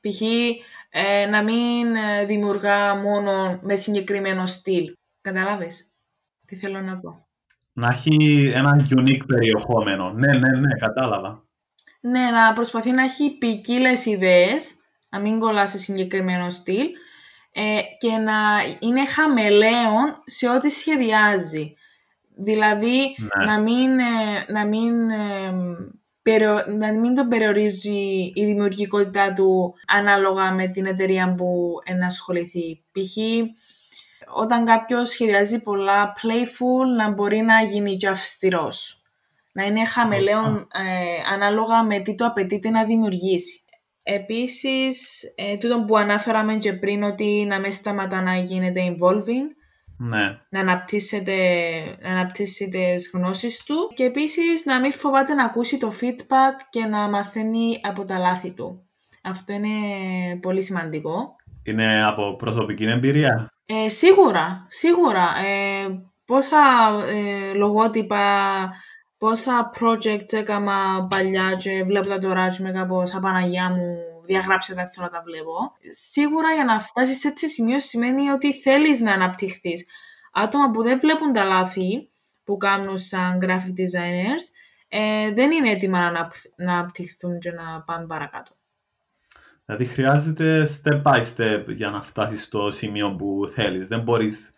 π.χ. 0.00 0.20
ε, 0.90 1.26
να 1.26 1.42
μην 1.42 1.94
ε, 1.94 2.24
δημιουργά 2.24 2.94
μόνο 2.94 3.58
με 3.62 3.76
συγκεκριμένο 3.76 4.46
στυλ. 4.46 4.92
Καταλάβες 5.20 5.84
τι 6.46 6.56
θέλω 6.56 6.80
να 6.80 6.98
πω; 6.98 7.26
Να 7.72 7.88
έχει 7.88 8.50
ένα 8.54 8.86
unique 8.90 9.26
περιεχόμενο. 9.26 10.12
Ναι, 10.12 10.32
ναι, 10.32 10.58
ναι, 10.58 10.74
κατάλαβα. 10.78 11.44
Ναι, 12.00 12.30
να 12.30 12.52
προσπαθεί 12.52 12.90
να 12.90 13.02
έχει 13.02 13.30
ποικίλες 13.38 14.06
ιδέες, 14.06 14.74
να 15.08 15.18
μην 15.18 15.38
κολλά 15.38 15.66
σε 15.66 15.78
συγκεκριμένο 15.78 16.50
στυλ 16.50 16.86
ε, 17.52 17.80
και 17.98 18.16
να 18.16 18.34
είναι 18.78 19.06
χαμελέον 19.06 20.22
σε 20.24 20.48
ό,τι 20.48 20.70
σχεδιάζει. 20.70 21.74
Δηλαδή, 22.36 23.16
Ναι. 23.18 23.44
να 23.44 23.60
μην, 23.60 23.98
ε, 23.98 24.44
να, 24.48 24.66
μην, 24.66 25.10
ε, 25.10 25.52
περιο- 26.22 26.66
να 26.66 26.92
μην 26.92 27.14
τον 27.14 27.28
περιορίζει 27.28 28.32
η 28.34 28.44
δημιουργικότητά 28.44 29.32
του 29.32 29.74
ανάλογα 29.86 30.52
με 30.52 30.66
την 30.66 30.86
εταιρεία 30.86 31.34
που 31.34 31.72
ενασχοληθεί. 31.84 32.82
Π.χ. 32.92 33.16
όταν 34.34 34.64
κάποιος 34.64 35.08
σχεδιάζει 35.08 35.60
πολλά 35.60 36.12
playful, 36.22 36.96
να 36.96 37.10
μπορεί 37.10 37.40
να 37.40 37.62
γίνει 37.62 37.96
και 37.96 38.08
αυστηρός. 38.08 39.02
Να 39.52 39.64
είναι 39.64 39.84
χαμελέον 39.86 40.56
ε, 40.56 41.32
ανάλογα 41.34 41.82
με 41.82 42.00
τι 42.00 42.14
το 42.14 42.26
απαιτείται 42.26 42.70
να 42.70 42.84
δημιουργήσει. 42.84 43.60
Επίσης, 44.02 45.22
ε, 45.36 45.56
τούτο 45.56 45.84
που 45.84 45.96
ανάφεραμε 45.96 46.56
και 46.56 46.72
πριν 46.72 47.02
ότι 47.02 47.44
να 47.48 47.58
μην 47.58 47.72
σταματά 47.72 48.22
να 48.22 48.36
γίνεται 48.36 48.80
involving, 48.88 49.59
Ναι. 50.02 50.38
να 50.48 50.60
αναπτύσσεται, 50.60 51.36
να 52.02 52.10
αναπτύσσει 52.10 52.68
τις 52.68 53.10
γνώσεις 53.14 53.64
του 53.64 53.92
και 53.94 54.04
επίσης 54.04 54.64
να 54.64 54.80
μην 54.80 54.92
φοβάται 54.92 55.34
να 55.34 55.44
ακούσει 55.44 55.78
το 55.78 55.92
feedback 56.00 56.56
και 56.70 56.84
να 56.84 57.08
μαθαίνει 57.08 57.80
από 57.82 58.04
τα 58.04 58.18
λάθη 58.18 58.54
του. 58.54 58.82
Αυτό 59.22 59.52
είναι 59.52 59.68
πολύ 60.42 60.62
σημαντικό. 60.62 61.36
Είναι 61.62 62.06
από 62.06 62.36
προσωπική 62.36 62.84
εμπειρία; 62.84 63.52
Ε, 63.66 63.88
σίγουρα, 63.88 64.66
σίγουρα. 64.68 65.22
Ε, 65.22 65.88
πόσα 66.24 66.58
ε, 67.08 67.54
λογότυπα, 67.54 68.24
πόσα 69.18 69.70
projects 69.80 70.32
έκανα 70.32 71.06
παλιά 71.10 71.54
και 71.58 71.84
βλέπω 71.84 72.08
τα 72.08 72.18
τώρα 72.18 72.48
και 72.48 72.62
με 72.62 72.70
κάπως 72.70 73.14
«Απαναγιά 73.14 73.70
μου, 73.70 73.96
διαγράψε 74.30 74.74
τα, 74.74 74.90
θέλω 74.92 75.06
να 75.06 75.12
τα 75.16 75.22
βλέπω». 75.24 75.54
Σίγουρα 75.90 76.52
για 76.54 76.64
να 76.64 76.80
φτάσεις 76.80 77.18
σε 77.18 77.28
έτσι 77.28 77.48
σημείο 77.48 77.80
σημαίνει 77.80 78.30
ότι 78.30 78.52
θέλεις 78.60 79.00
να 79.00 79.12
αναπτυχθείς. 79.12 79.86
Άτομα 80.32 80.70
που 80.70 80.82
δεν 80.82 80.98
βλέπουν 81.00 81.32
τα 81.32 81.44
λάθη 81.44 82.10
που 82.44 82.56
κάνουν 82.56 82.98
σαν 82.98 83.38
graphic 83.42 83.74
designers 83.80 84.44
ε, 84.88 85.32
δεν 85.32 85.50
είναι 85.50 85.70
έτοιμα 85.70 86.00
να, 86.00 86.06
αναπ- 86.06 86.56
να 86.56 86.72
αναπτυχθούν 86.72 87.38
και 87.38 87.50
να 87.50 87.82
πάνε 87.82 88.06
παρακάτω. 88.06 88.54
Δηλαδή 89.64 89.84
χρειάζεται 89.84 90.68
step 90.82 91.02
by 91.02 91.22
step 91.36 91.64
για 91.68 91.90
να 91.90 92.02
φτάσεις 92.02 92.44
στο 92.44 92.70
σημείο 92.70 93.16
που 93.16 93.44
θέλεις. 93.54 93.86
Δεν 93.86 94.00
μπορείς 94.00 94.54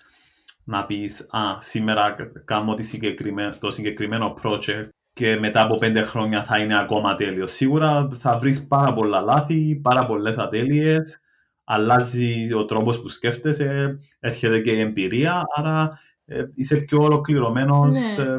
να 0.64 0.86
πεις 0.86 1.20
«Α, 1.30 1.56
σήμερα 1.60 2.16
κάνω 2.44 2.74
τη 2.74 2.82
συγκεκριμέ- 2.82 3.58
το 3.58 3.70
συγκεκριμένο 3.70 4.34
project 4.42 4.88
και 5.12 5.36
μετά 5.36 5.62
από 5.62 5.76
πέντε 5.76 6.02
χρόνια 6.02 6.44
θα 6.44 6.58
είναι 6.58 6.78
ακόμα 6.78 7.14
τέλειος». 7.14 7.52
Σίγουρα 7.52 8.08
θα 8.18 8.38
βρεις 8.38 8.66
πάρα 8.66 8.92
πολλά 8.92 9.20
λάθη, 9.20 9.80
πάρα 9.82 10.06
πολλές 10.06 10.38
ατέλειες, 10.38 11.18
αλλάζει 11.64 12.52
ο 12.54 12.64
τρόπος 12.64 13.00
που 13.00 13.08
σκέφτεσαι, 13.08 13.96
έρχεται 14.20 14.60
και 14.60 14.70
η 14.70 14.80
εμπειρία, 14.80 15.42
άρα 15.56 15.98
ε, 16.24 16.42
είσαι 16.54 16.76
πιο 16.76 17.02
ολοκληρωμένος 17.02 17.96
Ναι. 18.16 18.22
ε, 18.22 18.38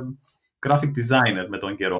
graphic 0.68 0.91
designer 1.00 1.48
με 1.50 1.58
τον 1.58 1.76
καιρό. 1.76 1.98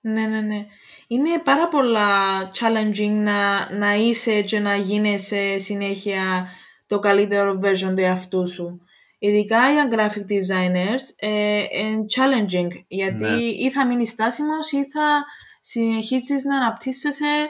Ναι, 0.00 0.26
ναι, 0.26 0.40
ναι. 0.40 0.66
Είναι 1.06 1.40
πάρα 1.44 1.68
πολλά 1.68 2.08
challenging 2.42 3.22
να, 3.22 3.72
να 3.78 3.94
είσαι 3.94 4.42
και 4.42 4.58
να 4.58 4.76
γίνεσαι 4.76 5.58
συνέχεια 5.58 6.48
το 6.86 6.98
καλύτερο 6.98 7.60
version 7.62 7.94
του 7.94 8.02
εαυτού 8.02 8.48
σου. 8.48 8.80
Ειδικά 9.18 9.72
για 9.72 9.88
graphic 9.92 10.32
designers, 10.32 11.02
ε, 11.16 11.62
είναι 11.78 12.04
challenging, 12.16 12.68
γιατί 12.86 13.24
Ναι. 13.24 13.42
ή 13.42 13.70
θα 13.70 13.86
μείνεις 13.86 14.10
στάσιμος 14.10 14.72
ή 14.72 14.90
θα 14.90 15.24
συνεχίσεις 15.60 16.44
να 16.44 16.56
αναπτύσσεσαι 16.56 17.48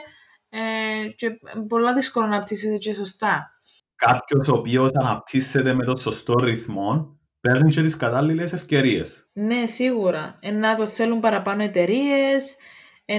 ε, 0.49 1.07
και 1.15 1.29
πολλά 1.67 1.93
δύσκολο 1.93 2.25
να 2.27 2.35
αναπτύσσεσαι 2.35 2.77
και 2.77 2.93
σωστά. 2.93 3.51
Κάποιος 3.95 4.47
ο 4.47 4.55
οποίος 4.55 4.91
αναπτύσσεται 4.93 5.73
με 5.73 5.85
τον 5.85 5.97
σωστό 5.97 6.33
ρυθμό, 6.33 7.17
παίρνει 7.39 7.71
και 7.71 7.81
τις 7.81 7.97
κατάλληλες 7.97 8.53
ευκαιρίες. 8.53 9.29
Ναι, 9.33 9.65
σίγουρα. 9.65 10.37
Ε, 10.41 10.51
να 10.51 10.75
το 10.75 10.85
θέλουν 10.87 11.19
παραπάνω 11.19 11.63
εταιρείες, 11.63 12.57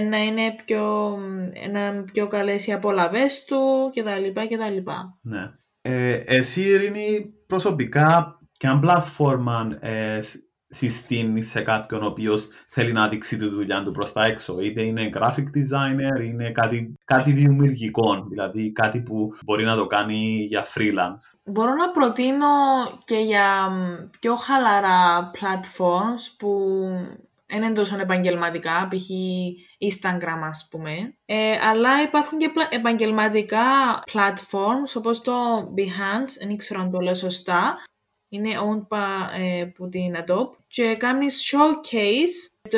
να 0.09 0.17
είναι 0.23 0.55
πιο, 0.65 1.17
να 1.71 2.03
πιο 2.03 2.27
καλές 2.27 2.67
οι 2.67 2.73
απολαβές 2.73 3.43
του 3.45 3.91
κτλ. 3.95 4.41
κτλ. 4.41 4.91
Ναι. 5.21 5.51
Ε, 5.81 6.13
εσύ, 6.13 6.61
Ειρήνη, 6.61 7.33
προσωπικά, 7.47 8.38
ποια 8.59 8.79
πλατφόρμα 8.79 9.77
ε, 9.79 10.19
συστήνεις 10.67 11.49
σε 11.49 11.61
κάποιον 11.61 12.03
ο 12.03 12.05
οποίος 12.05 12.47
θέλει 12.69 12.91
να 12.91 13.07
δείξει 13.07 13.37
τη 13.37 13.45
δουλειά 13.45 13.83
του 13.83 13.91
προς 13.91 14.13
τα 14.13 14.23
έξω. 14.23 14.59
Είτε 14.59 14.81
είναι 14.81 15.09
graphic 15.13 15.43
designer, 15.43 16.23
είναι 16.25 16.51
κάτι, 16.51 16.93
κάτι 17.05 17.31
δημιουργικό, 17.31 18.25
δηλαδή 18.29 18.71
κάτι 18.71 19.01
που 19.01 19.29
μπορεί 19.45 19.65
να 19.65 19.75
το 19.75 19.87
κάνει 19.87 20.45
για 20.49 20.65
freelance. 20.65 21.39
Μπορώ 21.43 21.73
να 21.73 21.91
προτείνω 21.91 22.47
και 23.03 23.17
για 23.17 23.69
πιο 24.19 24.35
χαλαρά 24.35 25.31
platforms 25.39 26.35
που 26.37 26.79
δεν 27.45 27.63
είναι 27.63 27.71
τόσο 27.71 27.99
επαγγελματικά, 27.99 28.87
π.χ. 28.89 29.09
Instagram 29.89 30.39
ας 30.43 30.67
πούμε, 30.71 30.91
ε, 31.25 31.57
αλλά 31.69 32.01
υπάρχουν 32.01 32.37
και 32.37 32.51
επαγγελματικά 32.69 33.63
platforms 34.13 34.95
όπως 34.95 35.21
το 35.21 35.33
Behance, 35.57 36.47
δεν 36.47 36.57
ξέρω 36.57 36.81
αν 36.81 36.91
το 36.91 36.99
λέω 36.99 37.15
σωστά, 37.15 37.77
είναι 38.29 38.49
owned 38.49 38.97
ε, 39.39 39.61
από 39.61 39.87
την 39.89 40.15
Adobe 40.15 40.57
και 40.67 40.95
κάνεις 40.97 41.51
showcase 41.51 42.67
το, 42.69 42.77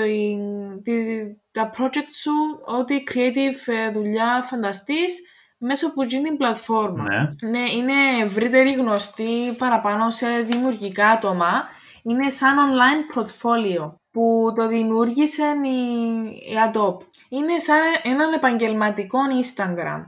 τα 1.52 1.72
project 1.78 2.12
σου, 2.22 2.32
ό,τι 2.80 3.04
creative 3.14 3.74
ε, 3.74 3.92
δουλειά 3.92 4.44
φανταστείς 4.44 5.22
μέσω 5.58 5.88
από 5.88 6.06
την 6.06 6.38
πλατφόρμα. 6.38 7.04
Ναι. 7.04 7.50
ναι, 7.50 7.70
είναι 7.72 8.24
ευρύτερη 8.24 8.72
γνωστή 8.72 9.56
παραπάνω 9.58 10.12
σε 10.12 10.28
δημιουργικά 10.42 11.10
άτομα. 11.10 11.68
Είναι 12.04 12.32
σαν 12.32 12.56
online 12.58 13.20
portfolio 13.20 13.94
που 14.12 14.54
το 14.56 14.68
δημιούργησε 14.68 15.44
η, 15.44 16.54
Adobe. 16.66 16.98
Είναι 17.30 17.60
σαν 17.60 17.82
έναν 18.04 18.34
επαγγελματικό 18.34 19.20
Instagram. 19.42 20.02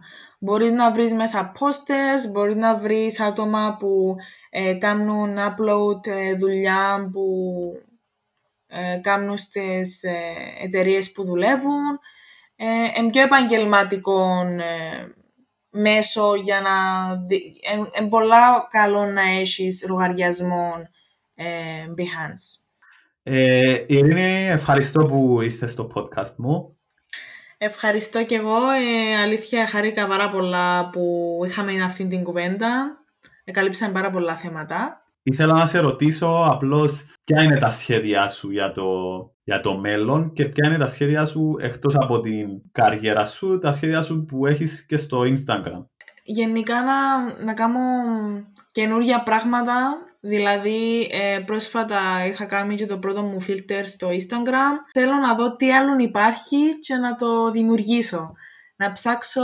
Μπορείς 0.44 0.72
να 0.72 0.92
βρεις 0.92 1.14
μέσα 1.14 1.52
posters, 1.60 2.32
μπορείς 2.32 2.56
να 2.56 2.76
βρεις 2.78 3.20
άτομα 3.20 3.76
που 3.80 4.16
ε, 4.50 4.74
κάνουν 4.74 5.38
upload 5.38 6.08
ε, 6.08 6.36
δουλειά 6.36 7.10
που 7.12 7.26
ε, 8.68 8.98
κάνουν 9.02 9.38
στις 9.38 10.04
ε, 10.04 10.14
εταιρείες 10.64 11.12
που 11.12 11.24
δουλεύουν. 11.24 12.00
Ε, 12.56 13.10
πιο 13.12 13.22
επαγγελματικό 13.22 14.46
ε, 14.46 15.08
μέσο 15.70 16.36
για 16.36 16.62
να... 16.62 16.72
Είναι 18.00 18.10
πολλά 18.10 18.68
καλό 18.70 19.06
να 19.06 19.22
έχεις 19.22 19.86
λογαριασμό 19.90 20.74
ε, 21.36 21.46
Behance. 21.98 22.68
Ε, 23.24 23.84
Ειρήνη, 23.88 24.50
ευχαριστώ 24.50 25.06
που 25.06 25.42
ήρθες 25.42 25.72
στο 25.72 25.92
podcast 25.96 26.36
μου. 26.38 26.78
Ευχαριστώ 27.66 28.26
και 28.26 28.36
εγώ. 28.36 28.70
Ε, 28.70 29.16
αλήθεια, 29.22 29.68
χαρήκα 29.68 30.08
πάρα 30.08 30.30
πολλά 30.30 30.90
που 30.90 31.04
είχαμε 31.46 31.84
αυτή 31.84 32.08
την 32.08 32.24
κουβέντα. 32.24 32.98
Εκαλύψαμε 33.44 33.94
πάρα 33.94 34.10
πολλά 34.12 34.38
θέματα. 34.38 35.02
Ήθελα 35.24 35.54
να 35.54 35.66
σε 35.66 35.80
ρωτήσω 35.80 36.46
απλώς 36.52 37.06
ποια 37.26 37.44
είναι 37.44 37.58
τα 37.58 37.70
σχέδιά 37.70 38.30
σου 38.30 38.52
για 38.52 38.72
το, 38.72 38.84
για 39.44 39.60
το 39.60 39.78
μέλλον 39.78 40.34
και 40.34 40.46
ποια 40.46 40.68
είναι 40.68 40.78
τα 40.78 40.88
σχέδια 40.88 41.26
σου 41.26 41.56
εκτός 41.60 41.96
από 41.96 42.20
την 42.20 42.48
καριέρα 42.72 43.26
σου, 43.26 43.60
τα 43.60 43.72
σχέδια 43.72 44.02
σου 44.02 44.26
που 44.26 44.46
έχεις 44.46 44.86
και 44.86 44.98
στο 44.98 45.22
Instagram. 45.22 45.86
Γενικά 46.24 46.84
να, 46.84 47.44
να 47.44 47.54
κάνω 47.54 47.80
καινούργια 48.72 49.24
πράγματα 49.24 49.98
Δηλαδή, 50.26 51.10
ε, 51.12 51.40
πρόσφατα 51.46 52.26
είχα 52.28 52.46
κάνει 52.46 52.76
και 52.76 52.86
το 52.86 53.00
πρώτο 53.00 53.22
μου 53.22 53.38
filter 53.48 53.82
στο 53.84 54.08
Instagram. 54.08 54.92
Θέλω 54.94 55.14
να 55.14 55.36
δω 55.36 55.56
τι 55.56 55.72
άλλο 55.72 56.00
υπάρχει 56.00 56.80
και 56.80 56.96
να 56.96 57.16
το 57.16 57.52
δημιουργήσω. 57.52 58.32
Να 58.76 58.92
ψάξω 58.92 59.42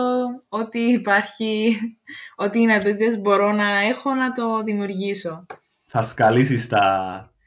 ό,τι 0.49 0.79
υπάρχει, 0.79 1.77
ό,τι 2.43 2.59
δυνατότητες 2.59 3.21
μπορώ 3.21 3.51
να 3.51 3.79
έχω 3.79 4.13
να 4.13 4.31
το 4.31 4.61
δημιουργήσω. 4.63 5.45
Θα 5.87 6.01
σκαλίσεις 6.01 6.67
τα, 6.67 6.79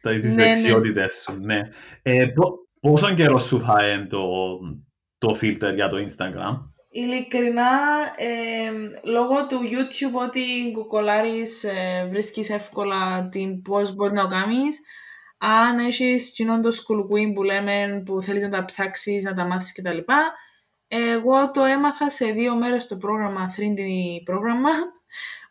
τα, 0.00 0.10
τις 0.10 0.34
ναι, 0.34 0.34
ναι. 0.34 0.42
δεξιότητες 0.44 1.14
σου, 1.14 1.38
ναι. 1.40 1.60
Ε, 2.02 2.26
πόσο 2.80 3.14
καιρό 3.14 3.38
σου 3.38 3.60
φάει 3.60 4.06
το, 4.06 4.20
το 5.18 5.38
filter 5.40 5.74
για 5.74 5.88
το 5.88 5.96
Instagram? 6.08 6.71
Ειλικρινά, 6.94 7.70
λόγω 9.02 9.46
του 9.46 9.60
YouTube 9.64 10.14
ότι 10.22 10.70
κουκολάρεις 10.72 11.64
ε, 11.64 12.08
βρίσκεις 12.10 12.50
εύκολα 12.50 13.28
την 13.28 13.62
πώς 13.62 13.94
μπορείς 13.94 14.12
να 14.12 14.22
το 14.22 14.28
κάνεις. 14.28 14.80
Αν 15.38 15.78
έχεις 15.78 16.32
κοινόν 16.32 16.62
το 16.62 16.70
σκουλκουίν 16.70 17.32
που 17.32 17.42
λέμε 17.42 18.02
που 18.06 18.22
θέλεις 18.22 18.42
να 18.42 18.48
τα 18.48 18.64
ψάξεις, 18.64 19.22
να 19.22 19.34
τα 19.34 19.44
μάθεις 19.44 19.72
κτλ. 19.72 19.98
Εγώ 20.88 21.50
το 21.50 21.64
έμαθα 21.64 22.10
σε 22.10 22.26
δύο 22.26 22.56
μέρες 22.56 22.86
το 22.86 22.96
πρόγραμμα 22.96 23.54
3D 23.56 23.80
πρόγραμμα, 24.24 24.70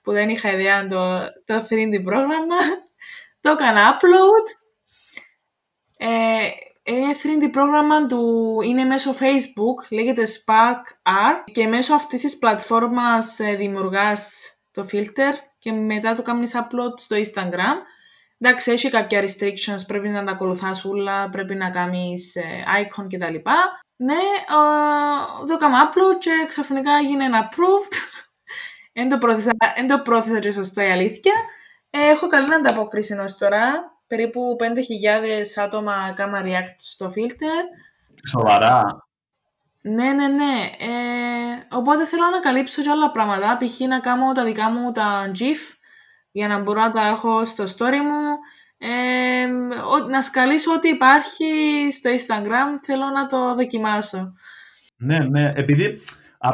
που 0.03 0.11
δεν 0.11 0.29
είχα 0.29 0.51
ιδέα 0.51 0.87
το, 0.87 1.19
το 1.45 1.67
3D 1.69 2.03
πρόγραμμα. 2.03 2.55
Το 3.41 3.49
έκανα 3.49 3.97
upload. 3.97 4.45
Ε, 5.97 6.07
είναι 6.07 6.70
3D 7.23 7.51
πρόγραμμα 7.51 8.05
του 8.05 8.57
είναι 8.63 8.83
μέσω 8.83 9.11
Facebook, 9.11 9.89
λέγεται 9.89 10.23
Spark 10.23 11.11
Art 11.11 11.51
και 11.51 11.67
μέσω 11.67 11.93
αυτής 11.93 12.21
της 12.21 12.37
πλατφόρμας 12.37 13.39
ε, 13.39 13.55
δημιουργάς 13.55 14.51
το 14.71 14.87
filter 14.91 15.33
και 15.57 15.71
μετά 15.71 16.13
το 16.13 16.21
κάνεις 16.21 16.53
upload 16.55 16.93
στο 16.95 17.15
Instagram. 17.15 17.75
Εντάξει, 18.37 18.71
έχει 18.71 18.89
κάποια 18.89 19.21
restrictions, 19.21 19.87
πρέπει 19.87 20.09
να 20.09 20.23
τα 20.23 20.31
ακολουθάς 20.31 20.85
όλα, 20.85 21.29
πρέπει 21.29 21.55
να 21.55 21.69
κάνεις 21.69 22.35
ε, 22.35 22.63
icon 22.81 23.05
κτλ. 23.09 23.35
Ναι, 23.95 24.21
το 25.47 25.53
έκανα 25.53 25.89
upload 25.89 26.17
και 26.19 26.45
ξαφνικά 26.47 26.91
έγινε 26.93 27.25
approved. 27.33 27.93
Δεν 29.75 29.87
το 29.87 30.01
πρόθεσα 30.01 30.39
και 30.39 30.51
σωστά 30.51 30.87
η 30.87 30.91
αλήθεια. 30.91 31.33
Ε, 31.89 32.09
έχω 32.09 32.27
καλή 32.27 32.53
ανταπόκριση 32.53 33.13
ως 33.13 33.37
τώρα 33.37 33.91
περίπου 34.11 34.55
5.000 34.59 35.63
άτομα 35.63 36.13
κάμα 36.15 36.41
react 36.45 36.75
στο 36.77 37.13
filter. 37.15 37.63
Σοβαρά. 38.29 38.83
Ναι, 39.81 40.11
ναι, 40.13 40.27
ναι. 40.27 40.69
Ε, 40.79 41.75
οπότε 41.75 42.05
θέλω 42.05 42.23
να 42.31 42.39
καλύψω 42.39 42.81
και 42.81 42.89
άλλα 42.89 43.11
πράγματα. 43.11 43.57
Π.χ. 43.57 43.79
να 43.79 43.99
κάνω 43.99 44.31
τα 44.31 44.43
δικά 44.43 44.69
μου 44.69 44.91
τα 44.91 45.31
GIF 45.39 45.75
για 46.31 46.47
να 46.47 46.59
μπορώ 46.59 46.81
να 46.81 46.91
τα 46.91 47.07
έχω 47.07 47.45
στο 47.45 47.63
story 47.63 48.01
μου. 48.09 48.23
Ε, 48.77 49.45
να 50.09 50.21
σκαλίσω 50.21 50.73
ό,τι 50.73 50.89
υπάρχει 50.89 51.45
στο 51.91 52.09
Instagram. 52.09 52.79
Θέλω 52.81 53.05
να 53.09 53.27
το 53.27 53.55
δοκιμάσω. 53.55 54.33
Ναι, 54.97 55.19
ναι. 55.19 55.53
Επειδή 55.55 56.01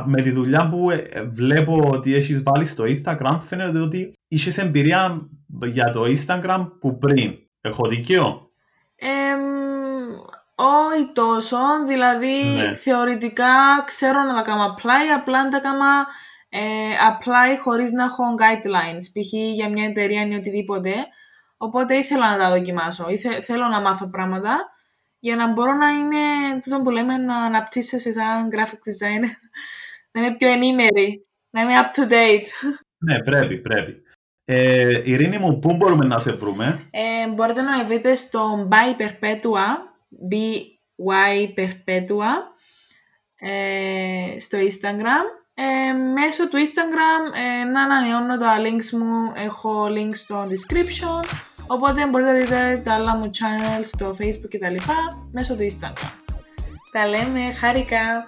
με 0.05 0.21
τη 0.21 0.31
δουλειά 0.31 0.69
που 0.69 0.89
ε, 0.89 1.23
βλέπω 1.23 1.89
ότι 1.93 2.15
έχεις 2.15 2.43
βάλει 2.43 2.65
στο 2.65 2.83
Instagram 2.83 3.37
φαίνεται 3.41 3.79
ότι 3.79 4.13
είσαι 4.27 4.61
εμπειρία 4.61 5.29
για 5.65 5.89
το 5.91 6.03
Instagram 6.03 6.69
που 6.79 6.97
πριν. 6.97 7.46
Έχω 7.67 7.87
δίκιο; 7.87 8.49
Ε, 8.95 9.07
όχι 10.55 11.11
τόσο, 11.13 11.57
δηλαδή 11.87 12.43
ναι. 12.43 12.75
θεωρητικά 12.75 13.83
ξέρω 13.85 14.23
να 14.23 14.33
τα 14.33 14.41
κάνω 14.41 14.75
apply, 14.75 15.15
απλά 15.15 15.43
να 15.43 15.49
τα 15.49 15.59
κάνω 15.59 15.85
ε, 16.49 16.59
apply 17.09 17.59
χωρίς 17.63 17.91
να 17.91 18.03
έχω 18.03 18.23
guidelines, 18.39 19.01
π.χ. 19.13 19.33
για 19.33 19.69
μια 19.69 19.85
εταιρεία 19.85 20.27
ή 20.27 20.35
οτιδήποτε. 20.35 20.93
Οπότε 21.57 21.95
ήθελα 21.95 22.29
να 22.31 22.37
τα 22.37 22.49
δοκιμάσω, 22.49 23.09
Ήθε, 23.09 23.41
θέλω 23.41 23.67
να 23.67 23.81
μάθω 23.81 24.09
πράγματα 24.09 24.71
για 25.19 25.35
να 25.35 25.51
μπορώ 25.51 25.73
να 25.73 25.89
είμαι, 25.89 26.59
τούτο 26.61 26.81
που 26.81 26.89
λέμε, 26.89 27.17
να 27.17 27.37
αναπτύσσεσαι 27.37 28.11
σαν 28.11 28.49
graphic 28.51 28.89
designer, 28.89 29.33
να 30.11 30.21
είμαι 30.21 30.35
πιο 30.35 30.49
ενήμερη, 30.49 31.27
να 31.49 31.61
είμαι 31.61 31.73
up 31.75 31.99
to 31.99 32.11
date. 32.11 32.77
Ναι, 32.97 33.23
πρέπει, 33.23 33.57
πρέπει. 33.57 34.01
Ε, 34.49 35.01
Ειρήνη 35.03 35.37
μου, 35.37 35.59
πού 35.59 35.75
μπορούμε 35.75 36.05
να 36.05 36.19
σε 36.19 36.31
βρούμε; 36.31 36.87
Ε, 36.91 37.27
μπορείτε 37.27 37.61
να 37.61 37.77
με 37.77 37.83
βρείτε 37.83 38.15
στο 38.15 38.67
By 38.71 39.01
Perpetua, 39.01 39.65
BY 40.31 41.53
Perpetua, 41.57 42.31
ε, 43.39 44.39
στο 44.39 44.57
Instagram. 44.57 45.25
Ε, 45.53 45.93
μέσω 45.93 46.49
του 46.49 46.57
Instagram 46.57 47.35
ε, 47.35 47.63
να 47.63 47.81
ανανεώνω 47.81 48.37
τα 48.37 48.55
links 48.59 48.89
μου, 48.89 49.31
έχω 49.35 49.85
links 49.85 50.15
στο 50.15 50.47
description, 50.49 51.37
οπότε 51.67 52.07
μπορείτε 52.07 52.31
να 52.31 52.37
δείτε 52.37 52.81
τα 52.85 52.93
άλλα 52.93 53.15
μου 53.15 53.25
channels 53.25 53.83
στο 53.83 54.09
Facebook 54.09 54.49
κτλ. 54.49 54.91
μέσω 55.31 55.55
του 55.55 55.67
Instagram. 55.71 56.11
Τα 56.91 57.07
λέμε, 57.07 57.53
χάρηκα! 57.53 58.27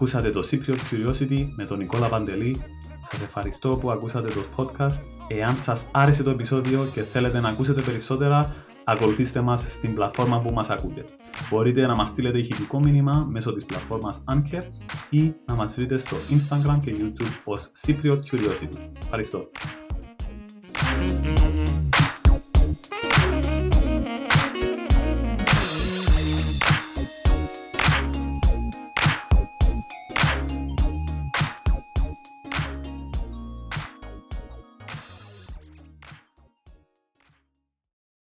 Ακούσατε 0.00 0.30
το 0.30 0.48
Cypriot 0.50 0.78
Curiosity 0.90 1.48
με 1.56 1.64
τον 1.64 1.78
Νικόλα 1.78 2.08
Παντελή. 2.08 2.62
Σας 3.10 3.22
ευχαριστώ 3.22 3.68
που 3.68 3.90
ακούσατε 3.90 4.28
το 4.28 4.44
podcast. 4.56 5.00
Εάν 5.28 5.56
σας 5.56 5.86
άρεσε 5.90 6.22
το 6.22 6.30
επεισόδιο 6.30 6.86
και 6.92 7.02
θέλετε 7.02 7.40
να 7.40 7.48
ακούσετε 7.48 7.80
περισσότερα, 7.80 8.54
ακολουθήστε 8.84 9.40
μας 9.40 9.64
στην 9.68 9.94
πλατφόρμα 9.94 10.40
που 10.40 10.52
μας 10.52 10.70
ακούτε. 10.70 11.04
Μπορείτε 11.50 11.86
να 11.86 11.94
μας 11.94 12.08
στείλετε 12.08 12.38
ηχητικό 12.38 12.78
μήνυμα 12.78 13.26
μέσω 13.30 13.52
της 13.52 13.64
πλατφόρμας 13.64 14.24
Anchor 14.32 14.62
ή 15.10 15.34
να 15.46 15.54
μας 15.54 15.74
βρείτε 15.74 15.96
στο 15.96 16.16
Instagram 16.30 16.78
και 16.80 16.94
YouTube 16.98 17.40
ως 17.44 17.70
Cypriot 17.86 18.18
Curiosity. 18.30 18.78
Ευχαριστώ. 19.02 19.50